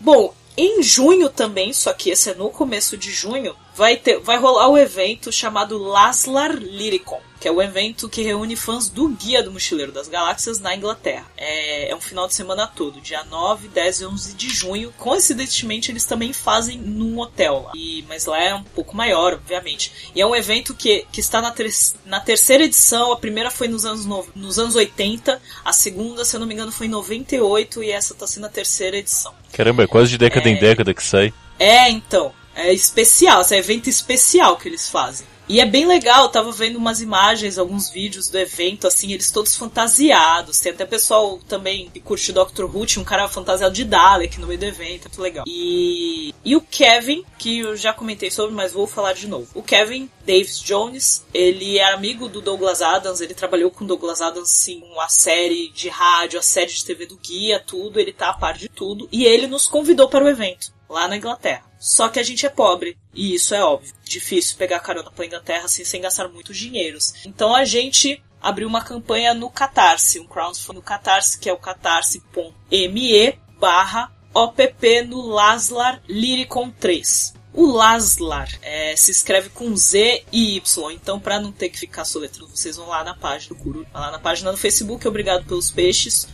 Bom, 0.01 0.29
em 0.57 0.81
junho 0.81 1.29
também, 1.29 1.73
só 1.73 1.93
que 1.93 2.09
esse 2.09 2.29
é 2.29 2.33
no 2.33 2.49
começo 2.49 2.95
de 2.97 3.11
junho, 3.11 3.55
vai, 3.75 3.97
ter, 3.97 4.19
vai 4.19 4.37
rolar 4.37 4.69
o 4.69 4.77
evento 4.77 5.31
chamado 5.31 5.77
Laslar 5.77 6.55
Lyricon, 6.55 7.21
que 7.39 7.47
é 7.47 7.51
o 7.51 7.61
evento 7.61 8.07
que 8.07 8.21
reúne 8.21 8.55
fãs 8.55 8.87
do 8.87 9.09
Guia 9.09 9.43
do 9.43 9.51
Mochileiro 9.51 9.91
das 9.91 10.07
Galáxias 10.07 10.59
na 10.59 10.73
Inglaterra. 10.73 11.25
É, 11.35 11.89
é 11.89 11.95
um 11.95 11.99
final 11.99 12.25
de 12.25 12.33
semana 12.33 12.65
todo, 12.65 13.01
dia 13.01 13.23
9, 13.25 13.67
10 13.67 14.01
e 14.01 14.05
11 14.05 14.33
de 14.33 14.49
junho. 14.49 14.93
Coincidentemente, 14.97 15.91
eles 15.91 16.05
também 16.05 16.31
fazem 16.31 16.77
num 16.77 17.19
hotel 17.19 17.63
lá. 17.65 17.71
E, 17.75 18.05
mas 18.07 18.25
lá 18.25 18.41
é 18.41 18.55
um 18.55 18.63
pouco 18.63 18.95
maior, 18.95 19.33
obviamente. 19.33 20.11
E 20.15 20.21
é 20.21 20.25
um 20.25 20.35
evento 20.35 20.73
que, 20.73 21.05
que 21.11 21.19
está 21.19 21.41
na, 21.41 21.51
ter, 21.51 21.69
na 22.05 22.21
terceira 22.21 22.63
edição. 22.63 23.11
A 23.11 23.17
primeira 23.17 23.51
foi 23.51 23.67
nos 23.67 23.85
anos, 23.85 24.05
no, 24.05 24.25
nos 24.33 24.57
anos 24.57 24.75
80, 24.75 25.41
a 25.65 25.73
segunda, 25.73 26.23
se 26.23 26.35
eu 26.35 26.39
não 26.39 26.47
me 26.47 26.53
engano, 26.53 26.71
foi 26.71 26.87
em 26.87 26.89
98 26.89 27.83
e 27.83 27.91
essa 27.91 28.13
está 28.13 28.25
sendo 28.25 28.45
a 28.45 28.49
terceira 28.49 28.97
edição. 28.97 29.33
Caramba, 29.55 29.83
é 29.83 29.87
quase 29.87 30.11
de 30.11 30.17
década 30.17 30.49
em 30.49 30.59
década 30.59 30.93
que 30.93 31.01
sai. 31.01 31.33
É, 31.57 31.89
então. 31.89 32.33
É 32.53 32.73
especial, 32.73 33.41
esse 33.41 33.55
é 33.55 33.57
evento 33.57 33.89
especial 33.89 34.57
que 34.57 34.67
eles 34.67 34.89
fazem. 34.89 35.25
E 35.47 35.59
é 35.59 35.65
bem 35.65 35.85
legal, 35.85 36.23
eu 36.23 36.29
tava 36.29 36.51
vendo 36.51 36.77
umas 36.77 37.01
imagens, 37.01 37.59
alguns 37.59 37.89
vídeos 37.89 38.29
do 38.29 38.37
evento, 38.37 38.87
assim, 38.87 39.11
eles 39.11 39.29
todos 39.29 39.55
fantasiados. 39.55 40.59
Tem 40.59 40.71
até 40.71 40.85
pessoal 40.85 41.39
também 41.47 41.89
que 41.89 41.99
curte 41.99 42.31
Doctor 42.31 42.65
Who, 42.65 42.85
tinha 42.85 43.01
um 43.01 43.05
cara 43.05 43.27
fantasiado 43.27 43.73
de 43.73 43.83
Dalek 43.83 44.39
no 44.39 44.47
meio 44.47 44.59
do 44.59 44.65
evento, 44.65 45.05
é 45.05 45.07
muito 45.07 45.21
legal. 45.21 45.45
E, 45.47 46.33
e 46.43 46.55
o 46.55 46.61
Kevin, 46.61 47.23
que 47.37 47.59
eu 47.59 47.77
já 47.77 47.93
comentei 47.93 48.31
sobre, 48.31 48.55
mas 48.55 48.73
vou 48.73 48.87
falar 48.87 49.13
de 49.13 49.27
novo. 49.27 49.47
O 49.53 49.61
Kevin 49.61 50.09
Davis 50.25 50.59
Jones, 50.59 51.23
ele 51.31 51.77
é 51.77 51.93
amigo 51.93 52.27
do 52.27 52.41
Douglas 52.41 52.81
Adams, 52.81 53.21
ele 53.21 53.35
trabalhou 53.35 53.69
com 53.69 53.83
o 53.83 53.87
Douglas 53.87 54.21
Adams, 54.21 54.49
sim, 54.49 54.83
a 54.99 55.09
série 55.09 55.69
de 55.69 55.89
rádio, 55.89 56.39
a 56.39 56.43
série 56.43 56.73
de 56.73 56.83
TV 56.83 57.05
do 57.05 57.17
Guia, 57.17 57.59
tudo, 57.59 57.99
ele 57.99 58.11
tá 58.11 58.29
a 58.29 58.33
par 58.33 58.57
de 58.57 58.67
tudo. 58.67 59.07
E 59.11 59.25
ele 59.25 59.45
nos 59.45 59.67
convidou 59.67 60.09
para 60.09 60.25
o 60.25 60.27
evento 60.27 60.74
lá 60.89 61.07
na 61.07 61.17
Inglaterra. 61.17 61.63
Só 61.79 62.09
que 62.09 62.19
a 62.19 62.23
gente 62.23 62.45
é 62.45 62.49
pobre, 62.49 62.97
e 63.13 63.35
isso 63.35 63.53
é 63.53 63.63
óbvio. 63.63 63.93
Difícil 64.03 64.57
pegar 64.57 64.79
carona 64.79 65.11
pra 65.11 65.25
Inglaterra 65.25 65.65
assim, 65.65 65.83
sem 65.83 66.01
gastar 66.01 66.27
muitos 66.27 66.57
dinheiros. 66.57 67.13
Então 67.25 67.55
a 67.55 67.65
gente 67.65 68.23
abriu 68.41 68.67
uma 68.67 68.83
campanha 68.83 69.33
no 69.33 69.49
Catarse, 69.49 70.19
um 70.19 70.27
crowdfunding 70.27 70.77
no 70.77 70.83
Catarse, 70.83 71.39
que 71.39 71.49
é 71.49 71.53
o 71.53 71.57
catarse.me 71.57 73.39
barra 73.59 74.11
OPP 74.33 75.01
no 75.03 75.21
Laslar 75.27 76.01
Lyricon 76.07 76.69
3. 76.69 77.33
O 77.53 77.67
Laslar 77.67 78.49
é, 78.61 78.93
se 78.97 79.11
escreve 79.11 79.47
com 79.49 79.75
Z 79.77 80.25
e 80.29 80.57
Y, 80.57 80.91
então 80.91 81.19
para 81.19 81.39
não 81.39 81.53
ter 81.53 81.69
que 81.69 81.79
ficar 81.79 82.03
soletrando, 82.03 82.53
vocês 82.53 82.75
vão 82.75 82.89
lá 82.89 83.01
na 83.01 83.15
página 83.15 83.55
do 83.55 83.63
Guru, 83.63 83.87
lá 83.93 84.11
na 84.11 84.19
página 84.19 84.51
do 84.51 84.57
Facebook, 84.57 85.07
obrigado 85.07 85.45
pelos 85.45 85.71
peixes. 85.71 86.27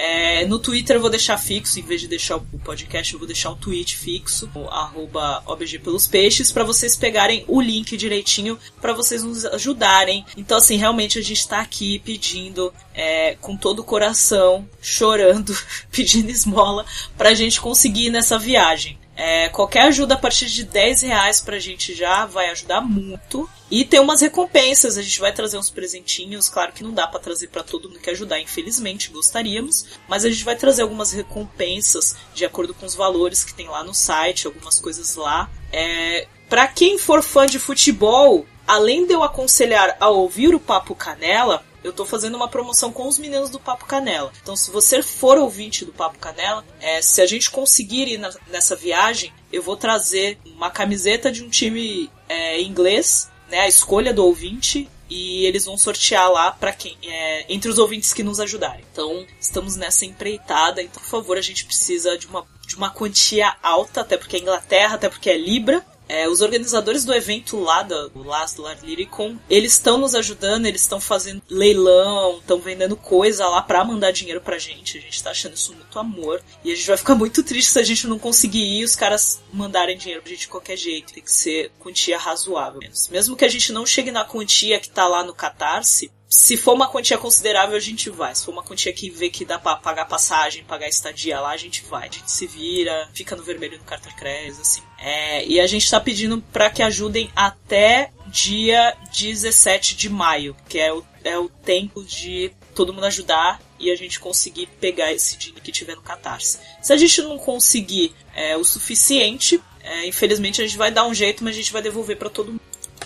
É, 0.00 0.46
no 0.46 0.60
Twitter 0.60 0.94
eu 0.94 1.00
vou 1.00 1.10
deixar 1.10 1.36
fixo, 1.36 1.80
em 1.80 1.82
vez 1.82 2.00
de 2.00 2.06
deixar 2.06 2.36
o 2.36 2.40
podcast, 2.40 3.12
eu 3.12 3.18
vou 3.18 3.26
deixar 3.26 3.50
um 3.50 3.56
tweet 3.56 3.96
fixo, 3.96 4.48
o 4.54 4.68
arroba 4.68 5.42
OBG 5.44 5.80
pelos 5.80 6.06
peixes, 6.06 6.52
para 6.52 6.62
vocês 6.62 6.94
pegarem 6.94 7.44
o 7.48 7.60
link 7.60 7.96
direitinho, 7.96 8.56
para 8.80 8.92
vocês 8.92 9.24
nos 9.24 9.44
ajudarem. 9.44 10.24
Então, 10.36 10.58
assim, 10.58 10.76
realmente 10.76 11.18
a 11.18 11.22
gente 11.22 11.48
tá 11.48 11.60
aqui 11.60 11.98
pedindo, 11.98 12.72
é, 12.94 13.34
com 13.40 13.56
todo 13.56 13.80
o 13.80 13.84
coração, 13.84 14.68
chorando, 14.80 15.52
pedindo 15.90 16.30
esmola, 16.30 16.86
pra 17.16 17.34
gente 17.34 17.60
conseguir 17.60 18.06
ir 18.06 18.10
nessa 18.10 18.38
viagem. 18.38 18.96
É, 19.16 19.48
qualquer 19.48 19.82
ajuda 19.82 20.14
a 20.14 20.18
partir 20.18 20.46
de 20.46 20.62
10 20.62 21.02
reais 21.02 21.40
pra 21.40 21.58
gente 21.58 21.92
já 21.92 22.24
vai 22.24 22.50
ajudar 22.50 22.80
muito. 22.80 23.50
E 23.70 23.84
tem 23.84 24.00
umas 24.00 24.20
recompensas, 24.20 24.96
a 24.96 25.02
gente 25.02 25.20
vai 25.20 25.32
trazer 25.32 25.58
uns 25.58 25.70
presentinhos, 25.70 26.48
claro 26.48 26.72
que 26.72 26.82
não 26.82 26.92
dá 26.92 27.06
para 27.06 27.20
trazer 27.20 27.48
para 27.48 27.62
todo 27.62 27.88
mundo 27.88 28.00
que 28.00 28.10
ajudar, 28.10 28.40
infelizmente, 28.40 29.10
gostaríamos, 29.10 29.84
mas 30.08 30.24
a 30.24 30.30
gente 30.30 30.44
vai 30.44 30.56
trazer 30.56 30.82
algumas 30.82 31.12
recompensas 31.12 32.16
de 32.34 32.44
acordo 32.44 32.72
com 32.72 32.86
os 32.86 32.94
valores 32.94 33.44
que 33.44 33.52
tem 33.52 33.68
lá 33.68 33.84
no 33.84 33.94
site, 33.94 34.46
algumas 34.46 34.78
coisas 34.78 35.16
lá. 35.16 35.50
É, 35.70 36.26
para 36.48 36.66
quem 36.66 36.96
for 36.96 37.22
fã 37.22 37.46
de 37.46 37.58
futebol, 37.58 38.46
além 38.66 39.06
de 39.06 39.12
eu 39.12 39.22
aconselhar 39.22 39.96
a 40.00 40.08
ouvir 40.08 40.54
o 40.54 40.60
Papo 40.60 40.94
Canela, 40.94 41.62
eu 41.84 41.92
tô 41.92 42.04
fazendo 42.04 42.34
uma 42.34 42.48
promoção 42.48 42.90
com 42.90 43.06
os 43.06 43.18
meninos 43.18 43.50
do 43.50 43.60
Papo 43.60 43.86
Canela. 43.86 44.32
Então, 44.42 44.56
se 44.56 44.70
você 44.70 45.02
for 45.02 45.38
ouvinte 45.38 45.84
do 45.84 45.92
Papo 45.92 46.18
Canela, 46.18 46.64
é, 46.80 47.00
se 47.00 47.20
a 47.20 47.26
gente 47.26 47.50
conseguir 47.50 48.08
ir 48.08 48.18
na, 48.18 48.30
nessa 48.48 48.74
viagem, 48.74 49.32
eu 49.52 49.62
vou 49.62 49.76
trazer 49.76 50.38
uma 50.44 50.70
camiseta 50.70 51.30
de 51.30 51.42
um 51.44 51.48
time 51.48 52.10
é, 52.28 52.60
inglês, 52.60 53.30
né, 53.50 53.60
a 53.60 53.68
escolha 53.68 54.12
do 54.12 54.24
ouvinte, 54.24 54.88
e 55.10 55.46
eles 55.46 55.64
vão 55.64 55.78
sortear 55.78 56.30
lá 56.30 56.52
para 56.52 56.72
quem 56.72 56.96
é, 57.02 57.46
entre 57.48 57.70
os 57.70 57.78
ouvintes 57.78 58.12
que 58.12 58.22
nos 58.22 58.40
ajudarem. 58.40 58.84
Então, 58.92 59.26
estamos 59.40 59.74
nessa 59.74 60.04
empreitada. 60.04 60.82
Então, 60.82 61.02
por 61.02 61.08
favor, 61.08 61.38
a 61.38 61.42
gente 61.42 61.64
precisa 61.64 62.16
de 62.18 62.26
uma 62.26 62.46
de 62.68 62.76
uma 62.76 62.90
quantia 62.90 63.56
alta, 63.62 64.02
até 64.02 64.18
porque 64.18 64.36
é 64.36 64.40
Inglaterra, 64.40 64.96
até 64.96 65.08
porque 65.08 65.30
é 65.30 65.38
Libra. 65.38 65.84
É, 66.08 66.28
os 66.28 66.40
organizadores 66.40 67.04
do 67.04 67.14
evento 67.14 67.58
lá 67.58 67.82
do, 67.82 68.08
do 68.08 68.28
do 68.28 68.62
Lar 68.62 68.78
Lyricon, 68.82 69.36
eles 69.48 69.72
estão 69.72 69.98
nos 69.98 70.14
ajudando, 70.14 70.66
eles 70.66 70.82
estão 70.82 71.00
fazendo 71.00 71.42
leilão, 71.48 72.38
estão 72.38 72.58
vendendo 72.58 72.96
coisa 72.96 73.46
lá 73.48 73.62
pra 73.62 73.84
mandar 73.84 74.10
dinheiro 74.10 74.40
pra 74.40 74.58
gente. 74.58 74.98
A 74.98 75.00
gente 75.00 75.22
tá 75.22 75.30
achando 75.30 75.54
isso 75.54 75.74
muito 75.74 75.98
amor. 75.98 76.42
E 76.64 76.72
a 76.72 76.74
gente 76.74 76.86
vai 76.86 76.96
ficar 76.96 77.14
muito 77.14 77.42
triste 77.42 77.70
se 77.70 77.78
a 77.78 77.82
gente 77.82 78.06
não 78.06 78.18
conseguir 78.18 78.62
ir 78.62 78.84
os 78.84 78.96
caras 78.96 79.40
mandarem 79.52 79.96
dinheiro 79.96 80.22
pra 80.22 80.30
gente 80.30 80.40
de 80.40 80.48
qualquer 80.48 80.76
jeito. 80.76 81.12
Tem 81.12 81.22
que 81.22 81.32
ser 81.32 81.70
quantia 81.78 82.18
razoável. 82.18 82.80
Mesmo 83.10 83.36
que 83.36 83.44
a 83.44 83.48
gente 83.48 83.72
não 83.72 83.86
chegue 83.86 84.10
na 84.10 84.24
quantia 84.24 84.80
que 84.80 84.90
tá 84.90 85.06
lá 85.06 85.22
no 85.22 85.34
Catarse, 85.34 86.10
se 86.28 86.56
for 86.56 86.74
uma 86.74 86.88
quantia 86.88 87.16
considerável, 87.16 87.76
a 87.76 87.80
gente 87.80 88.10
vai. 88.10 88.34
Se 88.34 88.44
for 88.44 88.52
uma 88.52 88.62
quantia 88.62 88.92
que 88.92 89.08
vê 89.08 89.30
que 89.30 89.44
dá 89.44 89.58
pra 89.58 89.76
pagar 89.76 90.04
passagem, 90.04 90.62
pagar 90.62 90.86
estadia 90.86 91.40
lá, 91.40 91.50
a 91.50 91.56
gente 91.56 91.82
vai. 91.84 92.08
A 92.08 92.12
gente 92.12 92.30
se 92.30 92.46
vira, 92.46 93.08
fica 93.14 93.34
no 93.34 93.42
vermelho 93.42 93.78
no 93.78 93.84
cartão 93.84 94.10
de 94.10 94.18
crédito, 94.18 94.60
assim. 94.60 94.82
É, 94.98 95.46
e 95.46 95.58
a 95.58 95.66
gente 95.66 95.90
tá 95.90 95.98
pedindo 95.98 96.42
para 96.52 96.68
que 96.68 96.82
ajudem 96.82 97.30
até 97.34 98.12
dia 98.26 98.94
17 99.16 99.96
de 99.96 100.10
maio, 100.10 100.54
que 100.68 100.78
é 100.78 100.92
o, 100.92 101.02
é 101.24 101.38
o 101.38 101.48
tempo 101.48 102.04
de 102.04 102.52
todo 102.74 102.92
mundo 102.92 103.06
ajudar 103.06 103.60
e 103.78 103.90
a 103.90 103.96
gente 103.96 104.20
conseguir 104.20 104.66
pegar 104.80 105.12
esse 105.12 105.36
dinheiro 105.36 105.62
que 105.62 105.72
tiver 105.72 105.96
no 105.96 106.02
Catarse. 106.02 106.58
Se 106.82 106.92
a 106.92 106.96
gente 106.96 107.22
não 107.22 107.38
conseguir 107.38 108.14
é, 108.34 108.56
o 108.56 108.64
suficiente, 108.64 109.60
é, 109.82 110.06
infelizmente 110.06 110.60
a 110.60 110.66
gente 110.66 110.76
vai 110.76 110.90
dar 110.90 111.06
um 111.06 111.14
jeito, 111.14 111.42
mas 111.42 111.54
a 111.54 111.58
gente 111.58 111.72
vai 111.72 111.80
devolver 111.80 112.16
para 112.16 112.28
todo 112.28 112.48
mundo. 112.48 112.60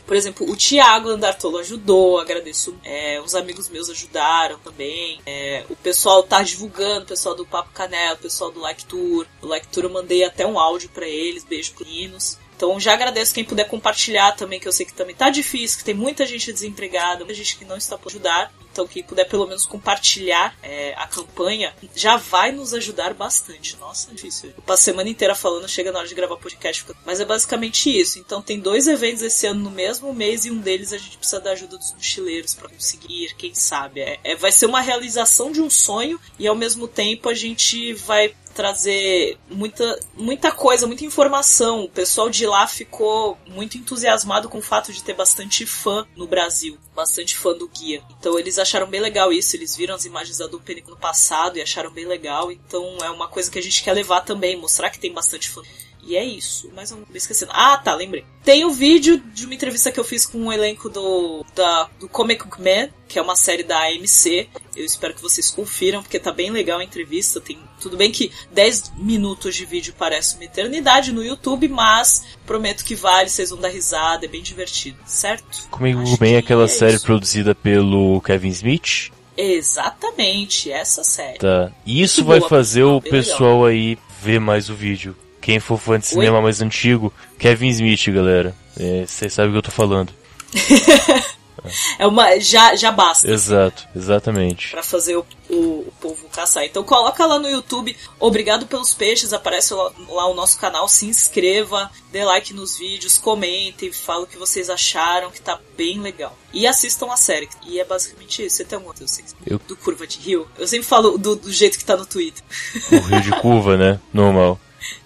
Por 0.07 0.17
exemplo, 0.17 0.51
o 0.51 0.57
Thiago 0.57 1.09
Andartolo 1.09 1.59
ajudou, 1.59 2.19
agradeço. 2.19 2.75
É, 2.85 3.21
os 3.21 3.35
amigos 3.35 3.69
meus 3.69 3.89
ajudaram 3.89 4.59
também. 4.59 5.21
É, 5.25 5.65
o 5.71 5.77
pessoal 5.77 6.23
tá 6.23 6.43
divulgando, 6.43 7.05
o 7.05 7.09
pessoal 7.09 7.35
do 7.35 7.47
Papo 7.47 7.71
Canela, 7.73 8.15
o 8.15 8.19
pessoal 8.19 8.51
do 8.51 8.61
Like 8.61 8.85
Tour. 8.85 9.27
O 9.41 9.47
eu 9.55 9.91
mandei 9.91 10.25
até 10.25 10.47
um 10.47 10.59
áudio 10.59 10.89
para 10.91 11.07
eles, 11.07 11.45
beijo 11.45 11.73
meninos. 11.81 12.39
Então 12.63 12.79
já 12.79 12.93
agradeço 12.93 13.35
quem 13.35 13.45
puder 13.45 13.65
compartilhar 13.65 14.37
também, 14.37 14.61
que 14.61 14.69
eu 14.69 14.73
sei 14.73 14.87
que 14.87 14.93
também 14.93 15.17
tá 15.17 15.29
difícil, 15.31 15.79
que 15.79 15.85
tem 15.85 15.95
muita 15.95 16.25
gente 16.25 16.53
desempregada, 16.53 17.25
muita 17.25 17.35
gente 17.35 17.57
que 17.59 17.65
não 17.65 17.77
está 17.77 17.99
por 17.99 18.09
ajudar. 18.09 18.53
Então, 18.73 18.87
quem 18.87 19.03
puder 19.03 19.29
pelo 19.29 19.47
menos 19.47 19.67
compartilhar 19.67 20.57
é, 20.63 20.95
a 20.97 21.07
campanha 21.07 21.75
já 21.95 22.17
vai 22.17 22.53
nos 22.53 22.73
ajudar 22.73 23.13
bastante. 23.13 23.77
Nossa, 23.77 24.11
é 24.11 24.15
difícil. 24.15 24.51
Eu 24.57 24.63
passo 24.63 24.81
a 24.81 24.85
semana 24.85 25.11
inteira 25.11 25.35
falando, 25.35 25.69
chega 25.69 25.93
na 25.93 25.99
hora 25.99 26.09
de 26.09 26.15
gravar 26.15 26.39
podcast. 26.39 26.87
Mas 27.05 27.21
é 27.21 27.25
basicamente 27.27 27.95
isso. 27.95 28.19
Então, 28.19 28.41
tem 28.41 28.59
dois 28.59 28.87
eventos 28.87 29.21
esse 29.21 29.47
ano 29.47 29.61
no 29.61 29.71
mesmo 29.71 30.15
mês 30.15 30.47
e 30.47 30.51
um 30.51 30.57
deles 30.57 30.91
a 30.93 30.97
gente 30.97 31.19
precisa 31.19 31.39
da 31.39 31.53
ajuda 31.53 31.77
dos 31.77 31.93
mochileiros 31.93 32.55
para 32.55 32.71
conseguir, 32.71 33.35
quem 33.37 33.55
sabe. 33.55 34.01
É, 34.01 34.19
é, 34.25 34.37
vai 34.37 34.51
ser 34.51 34.65
uma 34.65 34.81
realização 34.81 35.53
de 35.53 35.61
um 35.61 35.69
sonho 35.69 36.19
e 36.39 36.47
ao 36.47 36.55
mesmo 36.55 36.89
tempo 36.89 37.29
a 37.29 37.35
gente 37.35 37.93
vai 37.93 38.35
trazer 38.53 39.39
muita, 39.51 39.99
muita 40.15 40.53
coisa, 40.53 40.87
muita 40.87 41.05
informação. 41.05 41.85
O 41.85 41.89
pessoal 41.89 42.29
de 42.31 42.47
lá 42.47 42.67
ficou 42.67 43.37
muito 43.47 43.77
entusiasmado 43.77 44.49
com 44.49 44.59
o 44.59 44.63
fato 44.63 44.93
de 44.93 45.03
ter 45.03 45.15
bastante 45.15 45.67
fã 45.67 46.07
no 46.17 46.27
Brasil, 46.27 46.79
bastante 46.95 47.37
fã 47.37 47.53
do 47.55 47.69
guia. 47.69 48.03
Então 48.19 48.39
eles 48.39 48.59
acharam 48.59 48.87
bem 48.87 49.01
legal 49.01 49.33
isso, 49.33 49.57
eles 49.57 49.77
viram 49.77 49.95
as 49.95 50.05
imagens 50.05 50.39
da 50.39 50.47
Dupenic 50.47 50.89
no 50.89 50.97
passado 50.97 51.59
e 51.59 51.63
acharam 51.63 51.91
bem 51.91 52.07
legal. 52.07 52.53
Então 52.53 52.99
é 53.03 53.11
uma 53.11 53.29
coisa 53.29 53.51
que 53.51 53.59
a 53.59 53.63
gente 53.63 53.83
quer 53.83 53.93
levar 53.93 54.23
também, 54.23 54.57
mostrar 54.57 54.91
que 54.91 54.99
tem 54.99 55.13
bastante 55.13 55.49
fã. 55.49 55.63
E 56.03 56.17
é 56.17 56.25
isso. 56.25 56.71
Mas 56.75 56.91
eu 56.91 56.99
não 56.99 57.07
esquecendo. 57.15 57.53
Ah, 57.55 57.77
tá, 57.77 57.95
lembrei. 57.95 58.25
Tem 58.45 58.65
o 58.65 58.69
um 58.69 58.73
vídeo 58.73 59.23
de 59.33 59.45
uma 59.45 59.55
entrevista 59.55 59.93
que 59.93 60.01
eu 60.01 60.05
fiz 60.05 60.27
com 60.27 60.39
o 60.39 60.45
um 60.47 60.53
elenco 60.53 60.89
do, 60.89 61.45
da, 61.55 61.89
do 62.01 62.09
Comic 62.09 62.45
Book 62.45 62.61
Man, 62.61 62.89
que 63.07 63.19
é 63.19 63.23
uma 63.23 63.37
série 63.37 63.63
da 63.63 63.79
AMC. 63.87 64.49
Eu 64.75 64.85
espero 64.85 65.15
que 65.15 65.23
vocês 65.23 65.51
confiram, 65.51 66.03
porque 66.03 66.19
tá 66.19 66.33
bem 66.33 66.51
legal 66.51 66.81
a 66.81 66.85
entrevista. 66.85 67.41
Tem 67.41 67.59
Tudo 67.81 67.97
bem 67.97 68.11
que 68.11 68.33
10 68.51 68.95
minutos 68.97 69.55
de 69.55 69.65
vídeo 69.65 69.95
parece 69.97 70.35
uma 70.35 70.45
eternidade 70.45 71.13
no 71.13 71.25
YouTube, 71.25 71.69
mas 71.69 72.25
prometo 72.45 72.85
que 72.85 72.97
vale, 72.97 73.29
vocês 73.29 73.51
vão 73.51 73.61
dar 73.61 73.69
risada, 73.69 74.25
é 74.25 74.29
bem 74.29 74.43
divertido, 74.43 74.99
certo? 75.07 75.69
Comic 75.71 75.97
Book 75.97 76.21
Man 76.21 76.31
é 76.31 76.39
aquela 76.39 76.65
é 76.65 76.69
série 76.69 76.97
isso. 76.97 77.07
produzida 77.07 77.55
pelo 77.55 78.21
Kevin 78.23 78.49
Smith. 78.49 79.13
Exatamente, 79.37 80.71
essa 80.71 81.05
série. 81.05 81.39
Tá. 81.39 81.71
E 81.87 82.03
isso 82.03 82.25
vai 82.25 82.39
boa, 82.39 82.49
fazer 82.49 82.83
o 82.83 83.01
pessoal 83.01 83.63
legal. 83.63 83.67
aí 83.67 83.99
ver 84.21 84.41
mais 84.41 84.69
o 84.69 84.75
vídeo. 84.75 85.17
Quem 85.43 85.59
for 85.59 85.77
fã 85.77 85.99
de 85.99 86.07
cinema 86.07 86.37
Oi? 86.37 86.43
mais 86.45 86.63
antigo, 86.63 87.13
Kevin 87.37 87.69
Smith, 87.69 88.09
galera. 88.11 88.55
Vocês 88.77 89.23
é, 89.23 89.29
sabem 89.29 89.51
o 89.51 89.55
que 89.55 89.59
eu 89.59 89.63
tô 89.63 89.73
falando. 89.73 90.13
é 91.99 92.07
uma. 92.07 92.39
Já, 92.39 92.77
já 92.77 92.93
basta. 92.93 93.29
Exato, 93.29 93.89
exatamente. 93.95 94.71
para 94.71 94.85
fazer 94.85 95.17
o, 95.17 95.27
o, 95.51 95.55
o, 95.55 95.93
povo 96.01 96.29
caçar. 96.29 96.65
Então 96.65 96.85
coloca 96.85 97.27
lá 97.27 97.41
no 97.41 97.49
YouTube, 97.49 97.97
obrigado 98.21 98.67
pelos 98.67 98.95
peixes, 98.95 99.33
aparece 99.33 99.75
lá, 99.75 99.91
lá, 100.09 100.27
o 100.29 100.35
nosso 100.35 100.61
canal, 100.61 100.87
se 100.87 101.07
inscreva, 101.07 101.91
dê 102.13 102.25
like 102.25 102.55
nos 102.55 102.79
vídeos, 102.79 103.19
comentem, 103.19 103.93
fala 103.93 104.23
o 104.23 104.29
que 104.29 104.39
vocês 104.39 104.71
acharam, 104.71 105.33
que 105.33 105.41
tá 105.41 105.59
bem 105.77 106.01
legal. 106.01 106.39
E 106.53 106.69
assistam 106.69 107.13
a 107.13 107.17
série. 107.17 107.49
E 107.67 107.81
é 107.81 107.85
basicamente 107.85 108.45
isso. 108.45 108.59
Você 108.59 108.65
tem 108.65 108.77
algum 108.77 108.89
outro 108.89 109.05
eu... 109.45 109.61
do 109.67 109.75
Curva 109.75 110.07
de 110.07 110.19
Rio? 110.19 110.47
Eu 110.57 110.69
sempre 110.69 110.87
falo 110.87 111.19
do, 111.19 111.35
do 111.35 111.53
jeito 111.53 111.79
que 111.79 111.85
tá 111.85 111.97
no 111.97 112.07
Twitter. 112.07 112.45
O 112.93 113.01
Rio 113.01 113.21
de 113.21 113.31
Curva, 113.41 113.77
né? 113.77 113.99
Normal. 114.13 114.61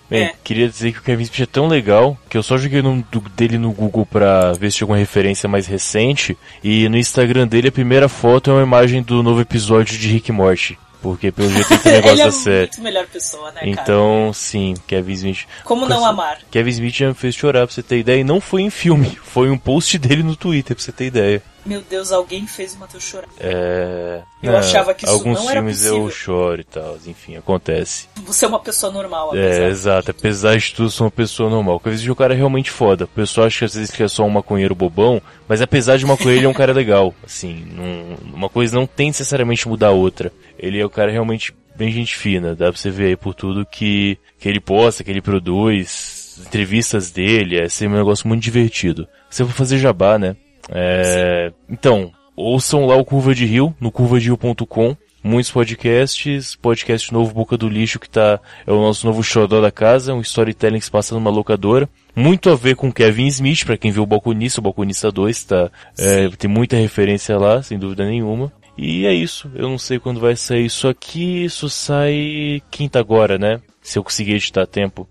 Bem, 0.08 0.24
é. 0.24 0.34
queria 0.44 0.68
dizer 0.68 0.92
que 0.92 0.98
o 0.98 1.02
Kevin 1.02 1.22
Smith 1.24 1.40
é 1.40 1.46
tão 1.46 1.66
legal 1.66 2.16
que 2.28 2.38
eu 2.38 2.42
só 2.42 2.56
joguei 2.56 2.80
no, 2.82 3.04
dele 3.36 3.58
no 3.58 3.72
Google 3.72 4.06
pra 4.06 4.52
ver 4.52 4.70
se 4.70 4.78
tinha 4.78 4.84
alguma 4.84 4.98
referência 4.98 5.48
mais 5.48 5.66
recente. 5.66 6.36
E 6.62 6.88
no 6.88 6.96
Instagram 6.96 7.46
dele 7.46 7.68
a 7.68 7.72
primeira 7.72 8.08
foto 8.08 8.50
é 8.50 8.54
uma 8.54 8.62
imagem 8.62 9.02
do 9.02 9.22
novo 9.22 9.40
episódio 9.40 9.98
de 9.98 10.08
Rick 10.08 10.30
Morty. 10.30 10.78
Porque 11.02 11.30
pelo 11.30 11.50
jeito 11.50 11.72
ele 11.72 11.80
tem 11.80 11.92
negócio 12.02 12.50
ele 12.50 12.56
é 12.56 12.60
muito 12.60 12.80
melhor 12.82 13.06
pessoa, 13.06 13.52
né, 13.52 13.60
Então, 13.64 14.20
cara? 14.22 14.32
sim, 14.32 14.74
Kevin 14.86 15.12
Smith. 15.12 15.44
Como 15.64 15.86
não 15.88 16.04
amar? 16.04 16.38
Kevin 16.50 16.70
Smith 16.70 16.94
já 16.94 17.08
me 17.08 17.14
fez 17.14 17.34
chorar, 17.34 17.66
pra 17.66 17.74
você 17.74 17.82
ter 17.82 17.98
ideia. 17.98 18.20
E 18.20 18.24
não 18.24 18.40
foi 18.40 18.62
em 18.62 18.70
filme, 18.70 19.16
foi 19.22 19.50
um 19.50 19.58
post 19.58 19.98
dele 19.98 20.22
no 20.22 20.34
Twitter, 20.34 20.74
pra 20.74 20.84
você 20.84 20.92
ter 20.92 21.06
ideia. 21.06 21.42
Meu 21.66 21.82
Deus, 21.82 22.12
alguém 22.12 22.46
fez 22.46 22.74
o 22.74 22.78
Matheus 22.78 23.02
chorar. 23.02 23.28
É. 23.40 24.22
Eu 24.42 24.52
é, 24.52 24.58
achava 24.58 24.94
que 24.94 25.04
isso 25.04 25.12
alguns 25.12 25.40
não 25.40 25.50
era 25.50 25.60
filmes 25.60 25.84
eu 25.84 26.08
choro 26.10 26.60
e 26.60 26.64
tal, 26.64 26.96
enfim, 27.06 27.36
acontece. 27.36 28.08
Você 28.24 28.44
é 28.44 28.48
uma 28.48 28.60
pessoa 28.60 28.92
normal, 28.92 29.36
É, 29.36 29.68
exato. 29.68 30.10
Apesar 30.10 30.56
de 30.56 30.72
tudo, 30.72 30.90
sou 30.90 31.06
uma 31.06 31.10
pessoa 31.10 31.50
normal. 31.50 31.78
Porque 31.78 31.90
às 31.90 31.94
vezes 31.96 32.08
o 32.08 32.14
cara 32.16 32.34
é 32.34 32.36
realmente 32.36 32.70
foda. 32.70 33.04
O 33.04 33.08
pessoal 33.08 33.46
acha 33.46 33.58
que 33.58 33.64
às 33.64 33.74
vezes 33.74 33.90
que 33.90 34.02
é 34.02 34.08
só 34.08 34.24
um 34.24 34.30
maconheiro 34.30 34.74
bobão, 34.74 35.20
mas 35.48 35.60
apesar 35.60 35.96
de 35.96 36.06
maconheiro, 36.06 36.40
ele 36.40 36.46
é 36.46 36.50
um 36.50 36.54
cara 36.54 36.72
legal. 36.72 37.14
Assim, 37.24 37.66
não, 37.72 38.16
uma 38.34 38.48
coisa 38.48 38.76
não 38.76 38.86
tem 38.86 39.08
necessariamente 39.08 39.66
mudar 39.68 39.88
a 39.88 39.92
outra. 39.92 40.32
Ele 40.58 40.78
é 40.78 40.84
o 40.84 40.90
cara 40.90 41.10
realmente 41.10 41.54
bem 41.76 41.90
gente 41.90 42.16
fina. 42.16 42.54
Dá 42.54 42.70
pra 42.70 42.80
você 42.80 42.90
ver 42.90 43.06
aí 43.06 43.16
por 43.16 43.34
tudo 43.34 43.66
que, 43.66 44.18
que 44.38 44.48
ele 44.48 44.60
posta, 44.60 45.04
que 45.04 45.10
ele 45.10 45.20
produz, 45.20 46.40
entrevistas 46.46 47.10
dele, 47.10 47.58
é 47.58 47.68
sempre 47.68 47.94
um 47.94 47.98
negócio 47.98 48.26
muito 48.28 48.42
divertido. 48.42 49.06
Você 49.28 49.44
vai 49.44 49.52
fazer 49.52 49.78
jabá, 49.78 50.18
né? 50.18 50.36
É, 50.70 51.52
então, 51.68 52.12
ouçam 52.34 52.86
lá 52.86 52.96
o 52.96 53.04
Curva 53.04 53.34
de 53.34 53.46
Rio, 53.46 53.74
no 53.80 53.90
curvaderio.com. 53.90 54.96
Muitos 55.22 55.50
podcasts, 55.50 56.54
podcast 56.54 57.12
novo 57.12 57.34
Boca 57.34 57.56
do 57.56 57.68
Lixo, 57.68 57.98
que 57.98 58.08
tá, 58.08 58.38
é 58.64 58.70
o 58.70 58.80
nosso 58.80 59.04
novo 59.04 59.24
xodó 59.24 59.60
da 59.60 59.72
casa, 59.72 60.14
um 60.14 60.20
storytelling 60.20 60.78
que 60.78 60.84
se 60.84 60.90
passa 60.90 61.16
numa 61.16 61.30
locadora. 61.30 61.88
Muito 62.14 62.48
a 62.48 62.54
ver 62.54 62.76
com 62.76 62.92
Kevin 62.92 63.26
Smith, 63.26 63.64
para 63.64 63.76
quem 63.76 63.90
viu 63.90 64.04
o 64.04 64.06
Balconista, 64.06 64.60
o 64.60 64.62
Balconista 64.62 65.10
2, 65.10 65.44
tá, 65.44 65.70
é, 65.98 66.28
tem 66.28 66.48
muita 66.48 66.76
referência 66.76 67.36
lá, 67.36 67.60
sem 67.60 67.76
dúvida 67.76 68.06
nenhuma. 68.06 68.52
E 68.78 69.04
é 69.04 69.12
isso, 69.12 69.50
eu 69.56 69.68
não 69.68 69.78
sei 69.78 69.98
quando 69.98 70.20
vai 70.20 70.36
sair 70.36 70.66
isso 70.66 70.86
aqui, 70.86 71.44
isso 71.44 71.68
sai 71.68 72.62
quinta 72.70 73.00
agora, 73.00 73.36
né? 73.36 73.60
Se 73.82 73.98
eu 73.98 74.04
conseguir 74.04 74.34
editar 74.34 74.62
a 74.62 74.66
tempo 74.66 75.08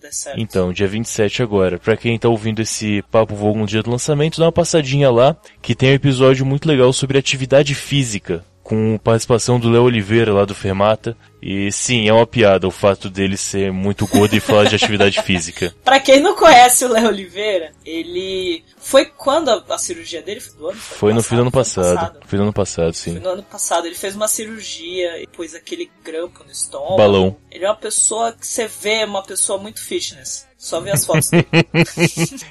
der 0.00 0.12
certo. 0.12 0.40
Então, 0.40 0.72
dia 0.72 0.88
27 0.88 1.42
agora. 1.42 1.78
Pra 1.78 1.96
quem 1.96 2.18
tá 2.18 2.28
ouvindo 2.28 2.60
esse 2.60 3.02
Papo 3.10 3.34
Vogo 3.34 3.58
no 3.58 3.66
dia 3.66 3.82
do 3.82 3.90
lançamento, 3.90 4.38
dá 4.38 4.46
uma 4.46 4.52
passadinha 4.52 5.10
lá, 5.10 5.36
que 5.62 5.74
tem 5.74 5.90
um 5.90 5.94
episódio 5.94 6.44
muito 6.44 6.66
legal 6.66 6.92
sobre 6.92 7.18
atividade 7.18 7.74
física 7.74 8.44
com 8.68 8.98
participação 8.98 9.58
do 9.58 9.70
Léo 9.70 9.84
Oliveira 9.84 10.30
lá 10.30 10.44
do 10.44 10.54
Fermata. 10.54 11.16
E 11.40 11.72
sim, 11.72 12.06
é 12.06 12.12
uma 12.12 12.26
piada 12.26 12.68
o 12.68 12.70
fato 12.70 13.08
dele 13.08 13.36
ser 13.36 13.72
muito 13.72 14.06
gordo 14.06 14.34
e 14.34 14.40
falar 14.40 14.64
de 14.64 14.74
atividade 14.74 15.22
física. 15.22 15.74
Pra 15.82 15.98
quem 15.98 16.20
não 16.20 16.34
conhece 16.34 16.84
o 16.84 16.88
Léo 16.88 17.08
Oliveira, 17.08 17.72
ele. 17.86 18.62
Foi 18.76 19.06
quando 19.06 19.48
a, 19.48 19.64
a 19.70 19.78
cirurgia 19.78 20.20
dele? 20.20 20.40
Foi 20.40 20.58
do 20.58 20.68
ano? 20.68 20.78
Foi 20.78 21.12
no 21.14 21.22
fim 21.22 21.36
do 21.36 21.42
ano 21.42 21.50
passado. 21.50 22.18
Foi 22.26 22.38
no 22.38 22.44
ano 22.44 22.52
passado, 22.52 22.92
sim. 22.92 23.12
Foi 23.12 23.20
no 23.20 23.28
ano 23.30 23.42
passado. 23.42 23.86
Ele 23.86 23.94
fez 23.94 24.14
uma 24.14 24.28
cirurgia 24.28 25.22
e 25.22 25.26
pôs 25.28 25.54
aquele 25.54 25.90
grampo 26.04 26.44
no 26.44 26.50
estômago. 26.50 26.96
Balão. 26.96 27.36
Ele 27.50 27.64
é 27.64 27.68
uma 27.68 27.76
pessoa 27.76 28.32
que 28.32 28.46
você 28.46 28.66
vê, 28.66 29.04
uma 29.04 29.22
pessoa 29.22 29.58
muito 29.58 29.80
fitness. 29.80 30.46
Só 30.58 30.80
ver 30.80 30.90
as 30.90 31.06
fotos. 31.06 31.30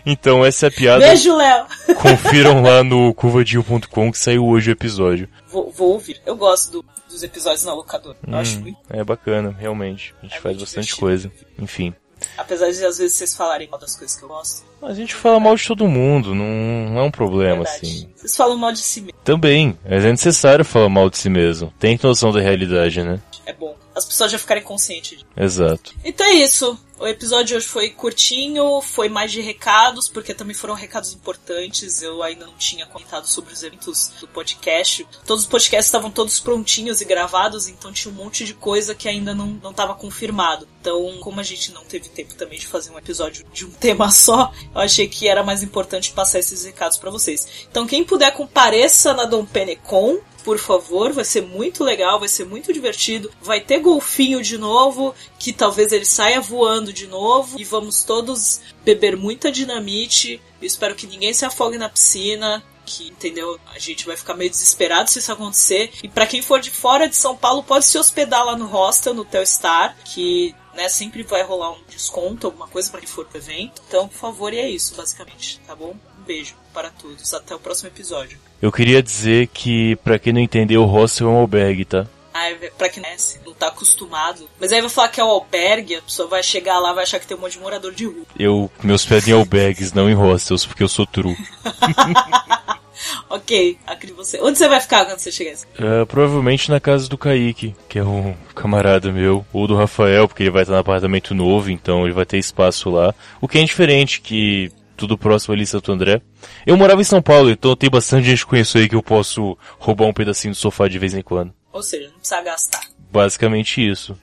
Então 0.06 0.46
essa 0.46 0.68
é 0.68 0.70
a 0.70 0.72
piada. 0.72 1.06
Beijo, 1.06 1.36
Léo! 1.36 1.66
Confiram 2.02 2.62
lá 2.62 2.82
no 2.82 3.14
curvadinho.com 3.16 4.12
que 4.12 4.18
saiu 4.18 4.46
hoje 4.46 4.72
o 4.72 4.74
episódio. 4.74 5.28
Vou, 5.58 5.72
vou 5.72 5.90
ouvir. 5.94 6.22
Eu 6.26 6.36
gosto 6.36 6.72
do- 6.72 6.86
dos 7.10 7.24
episódios 7.24 7.64
na 7.66 7.74
locadora. 7.74 8.18
Eu 8.28 8.36
acho 8.38 8.60
muito. 8.62 8.78
É 8.90 9.04
bacana, 9.04 9.50
realmente. 9.58 10.14
A 10.20 10.26
gente 10.26 10.38
É 10.38 10.42
faz 10.42 10.58
bastante 10.58 10.94
divertido. 10.94 11.00
coisa. 11.00 11.32
Enfim. 11.58 11.96
Apesar 12.38 12.70
de 12.72 12.86
às 12.86 12.98
vezes 12.98 13.16
vocês 13.18 13.36
falarem 13.36 13.68
mal 13.70 13.80
das 13.80 13.96
coisas 13.96 14.16
que 14.18 14.24
eu 14.24 14.28
gosto. 14.28 14.64
A 14.82 14.94
gente 14.94 15.16
fala 15.16 15.40
mal 15.40 15.56
de 15.56 15.66
todo 15.68 15.88
mundo, 15.88 16.36
não, 16.36 17.00
é 17.00 17.02
um 17.02 17.12
problema, 17.12 17.64
Verdade. 17.64 17.78
assim. 17.78 18.10
Vocês 18.16 18.36
falam 18.36 18.58
mal 18.58 18.72
de 18.72 18.80
si 18.80 19.02
mesmo. 19.02 19.20
Também, 19.24 19.78
mas 19.84 20.06
é 20.06 20.12
necessário 20.12 20.64
falar 20.64 20.90
mal 20.90 21.10
de 21.10 21.18
si 21.18 21.30
mesmo. 21.30 21.74
Tem 21.80 22.00
noção 22.02 22.32
da 22.32 22.40
realidade, 22.40 23.02
né? 23.02 23.20
É 23.46 23.54
bom. 23.54 23.76
As 23.96 24.06
pessoas 24.06 24.32
já 24.32 24.38
ficarem 24.38 24.62
conscientes 24.62 25.18
disso. 25.18 25.26
Exato. 25.36 25.96
Então 26.06 26.26
é 26.28 26.34
isso. 26.34 26.78
O 27.00 27.08
episódio 27.08 27.46
de 27.46 27.56
hoje 27.56 27.68
foi 27.68 27.90
curtinho, 27.92 28.82
foi 28.82 29.08
mais 29.08 29.32
de 29.32 29.40
recados, 29.40 30.10
porque 30.10 30.34
também 30.34 30.56
foram 30.56 30.74
recados 30.74 31.14
importantes. 31.14 32.02
Eu 32.02 32.24
ainda 32.24 32.46
não 32.46 32.56
tinha 32.56 32.88
comentado 32.88 33.26
sobre 33.26 33.54
os 33.54 33.62
eventos 33.62 34.12
do 34.20 34.28
podcast. 34.28 35.08
Todos 35.26 35.44
os 35.44 35.50
podcasts 35.50 35.88
estavam 35.88 36.10
todos 36.10 36.40
prontinhos 36.40 37.00
e 37.00 37.06
gravados, 37.06 37.68
então 37.68 37.92
tinha 37.92 38.12
um 38.12 38.16
monte 38.16 38.46
de 38.46 38.56
coisa 38.56 38.96
que 38.96 39.08
ainda 39.08 39.34
não 39.34 39.48
não 39.62 39.72
estava 39.72 39.94
confirmado. 39.94 40.68
Então, 40.82 41.18
como 41.20 41.40
a 41.40 41.44
gente 41.44 41.72
não 41.72 41.84
teve 41.84 42.10
tempo 42.10 42.34
também 42.34 42.58
de 42.58 42.66
fazer 42.66 42.90
um 42.92 42.98
episódio 42.98 43.46
de 43.54 43.66
um 43.66 43.72
tema 43.80 44.10
só, 44.10 44.52
eu 44.78 44.84
achei 44.84 45.08
que 45.08 45.28
era 45.28 45.44
mais 45.44 45.64
importante 45.64 46.12
passar 46.12 46.38
esses 46.38 46.64
recados 46.64 46.98
para 46.98 47.10
vocês. 47.10 47.66
Então, 47.70 47.88
quem 47.88 48.04
puder 48.04 48.32
compareça 48.32 49.12
na 49.12 49.26
Dom 49.26 49.44
Penecon, 49.44 50.20
por 50.44 50.60
favor, 50.60 51.12
vai 51.12 51.26
ser 51.26 51.42
muito 51.42 51.84
legal, 51.84 52.20
vai 52.20 52.30
ser 52.30 52.46
muito 52.46 52.72
divertido. 52.72 53.32
Vai 53.42 53.60
ter 53.60 53.80
golfinho 53.80 54.42
de 54.42 54.56
novo, 54.56 55.16
que 55.40 55.52
talvez 55.52 55.92
ele 55.92 56.06
saia 56.06 56.40
voando 56.40 56.94
de 56.94 57.08
novo. 57.08 57.60
E 57.60 57.64
vamos 57.64 58.04
todos 58.04 58.62
beber 58.86 59.18
muita 59.18 59.52
dinamite. 59.52 60.40
Eu 60.62 60.68
espero 60.68 60.94
que 60.94 61.08
ninguém 61.08 61.34
se 61.34 61.44
afogue 61.44 61.80
na 61.80 61.90
piscina. 61.90 62.64
Que, 62.86 63.08
entendeu? 63.08 63.60
A 63.76 63.80
gente 63.80 64.06
vai 64.06 64.16
ficar 64.16 64.36
meio 64.36 64.50
desesperado 64.50 65.10
se 65.10 65.20
isso 65.20 65.32
acontecer. 65.32 65.92
E 66.04 66.08
pra 66.08 66.28
quem 66.28 66.42
for 66.42 66.62
de 66.62 66.70
fora 66.70 67.10
de 67.10 67.16
São 67.16 67.36
Paulo, 67.36 67.64
pode 67.64 67.84
se 67.84 67.98
hospedar 67.98 68.46
lá 68.46 68.56
no 68.56 68.68
hostel, 68.68 69.16
no 69.16 69.26
Telstar, 69.26 69.98
que 70.06 70.56
né, 70.78 70.88
sempre 70.88 71.24
vai 71.24 71.42
rolar 71.42 71.72
um 71.72 71.80
desconto, 71.90 72.46
alguma 72.46 72.68
coisa 72.68 72.90
pra 72.92 73.00
quem 73.00 73.10
for 73.10 73.26
pro 73.26 73.40
evento. 73.40 73.82
Então, 73.88 74.08
por 74.08 74.16
favor, 74.16 74.54
e 74.54 74.60
é 74.60 74.70
isso, 74.70 74.96
basicamente, 74.96 75.60
tá 75.66 75.76
bom? 75.76 75.96
Um 76.20 76.24
beijo 76.24 76.56
para 76.72 76.92
todos. 76.92 77.34
Até 77.34 77.56
o 77.56 77.60
próximo 77.60 77.90
episódio. 77.90 78.38
Eu 78.62 78.72
queria 78.72 79.02
dizer 79.02 79.48
que, 79.48 79.96
pra 79.98 80.20
quem 80.20 80.32
não 80.32 80.40
entendeu, 80.40 80.84
o 80.84 80.86
hostel 80.86 81.28
é 81.28 81.32
um 81.32 81.38
albergue, 81.38 81.84
tá? 81.84 82.06
Ah, 82.32 82.52
é 82.52 82.70
pra 82.78 82.88
quem 82.88 83.02
conhece, 83.02 83.40
não 83.44 83.54
tá 83.56 83.70
acostumado. 83.70 84.48
Mas 84.60 84.72
aí 84.72 84.80
vai 84.80 84.90
falar 84.92 85.10
que 85.10 85.20
é 85.20 85.24
o 85.24 85.28
albergue, 85.28 85.96
a 85.96 86.02
pessoa 86.04 86.28
vai 86.28 86.44
chegar 86.44 86.78
lá 86.78 86.94
vai 86.94 87.04
achar 87.04 87.20
que 87.20 87.26
tem 87.26 87.36
um 87.36 87.40
monte 87.40 87.54
de 87.54 87.60
morador 87.60 87.92
de 87.92 88.06
rua. 88.06 88.26
Eu 88.38 88.70
me 88.84 88.94
hospedo 88.94 89.28
em 89.28 89.34
albergues, 89.34 89.92
não 89.92 90.08
em 90.08 90.14
hostels, 90.14 90.64
porque 90.64 90.84
eu 90.84 90.88
sou 90.88 91.08
true. 91.08 91.36
Ok, 93.30 93.78
em 94.04 94.14
você. 94.14 94.40
Onde 94.42 94.58
você 94.58 94.68
vai 94.68 94.80
ficar 94.80 95.06
quando 95.06 95.20
você 95.20 95.32
chegar? 95.32 95.56
É, 95.78 96.06
provavelmente 96.06 96.70
na 96.70 96.80
casa 96.80 97.08
do 97.08 97.18
Kaique, 97.18 97.76
que 97.90 98.00
é 98.00 98.04
um 98.04 98.34
camarada 98.56 99.12
meu, 99.12 99.46
ou 99.52 99.68
do 99.68 99.76
Rafael, 99.76 100.28
porque 100.28 100.44
ele 100.44 100.50
vai 100.50 100.64
estar 100.64 100.74
no 100.74 100.80
apartamento 100.80 101.36
novo, 101.36 101.70
então 101.70 102.04
ele 102.06 102.14
vai 102.14 102.26
ter 102.26 102.38
espaço 102.38 102.90
lá. 102.90 103.14
O 103.42 103.48
que 103.48 103.58
é 103.58 103.64
diferente, 103.64 104.22
que 104.22 104.72
tudo 104.96 105.18
próximo 105.18 105.54
ali 105.54 105.64
em 105.64 105.68
Santo 105.68 105.92
André. 105.92 106.22
Eu 106.66 106.76
morava 106.76 107.00
em 107.00 107.06
São 107.06 107.22
Paulo, 107.22 107.52
então 107.52 107.76
tem 107.76 107.90
bastante 107.90 108.26
gente 108.26 108.44
que 108.44 108.50
conheço 108.50 108.78
aí 108.78 108.90
que 108.90 108.96
eu 108.96 109.04
posso 109.04 109.58
roubar 109.78 110.08
um 110.08 110.14
pedacinho 110.14 110.54
do 110.54 110.58
sofá 110.58 110.88
de 110.88 110.98
vez 110.98 111.14
em 111.14 111.22
quando. 111.22 111.54
Ou 111.72 111.84
seja, 111.84 112.10
não 112.10 112.18
precisa 112.18 112.42
gastar. 112.42 112.82
Basicamente 113.12 113.88
isso. 113.88 114.18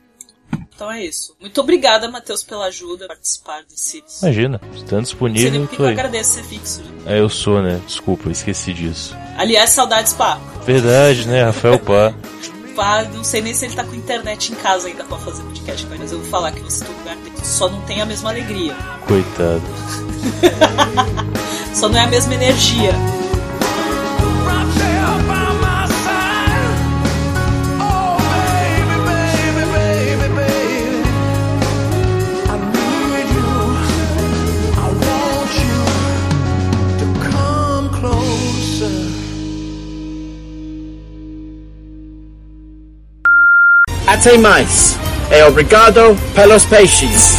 Então 0.75 0.91
é 0.91 1.05
isso. 1.05 1.37
Muito 1.41 1.61
obrigada, 1.61 2.09
Matheus, 2.11 2.43
pela 2.43 2.67
ajuda, 2.67 3.07
participar 3.07 3.63
desse. 3.63 4.03
Imagina, 4.23 4.61
estando 4.75 5.03
disponível, 5.05 5.51
nem 5.53 5.69
eu 5.79 5.87
agradeço 5.87 6.33
ser 6.33 6.45
fixo. 6.45 6.83
né? 6.83 7.15
É, 7.17 7.21
eu 7.21 7.29
sou, 7.29 7.63
né? 7.63 7.81
Desculpa, 7.87 8.29
esqueci 8.31 8.73
disso. 8.73 9.17
Aliás, 9.37 9.71
saudades, 9.71 10.13
pá. 10.15 10.41
Verdade, 10.67 11.29
né? 11.29 11.45
Rafael 11.45 11.79
Pá. 11.79 12.13
Pá, 12.75 13.05
não 13.05 13.23
sei 13.23 13.41
nem 13.41 13.55
se 13.55 13.67
ele 13.67 13.77
tá 13.77 13.85
com 13.85 13.95
internet 13.95 14.51
em 14.51 14.57
casa 14.57 14.89
ainda 14.89 15.05
pra 15.05 15.17
fazer 15.19 15.45
podcast, 15.45 15.87
mas 15.89 16.11
eu 16.11 16.19
vou 16.19 16.29
falar 16.29 16.51
que 16.51 16.59
você 16.59 16.85
tem 16.85 16.93
um 16.93 16.99
lugar. 16.99 17.17
Só 17.45 17.69
não 17.69 17.81
tem 17.83 18.01
a 18.03 18.07
mesma 18.07 18.31
alegria. 18.31 18.75
Coitado. 19.07 19.63
Só 21.73 21.89
não 21.89 21.97
é 21.97 22.03
a 22.03 22.07
mesma 22.09 22.35
energia. 22.35 22.91
Até 44.25 44.39
mais. 44.39 44.99
É 45.31 45.45
obrigado 45.45 46.17
pelos 46.35 46.65
peixes. 46.65 47.35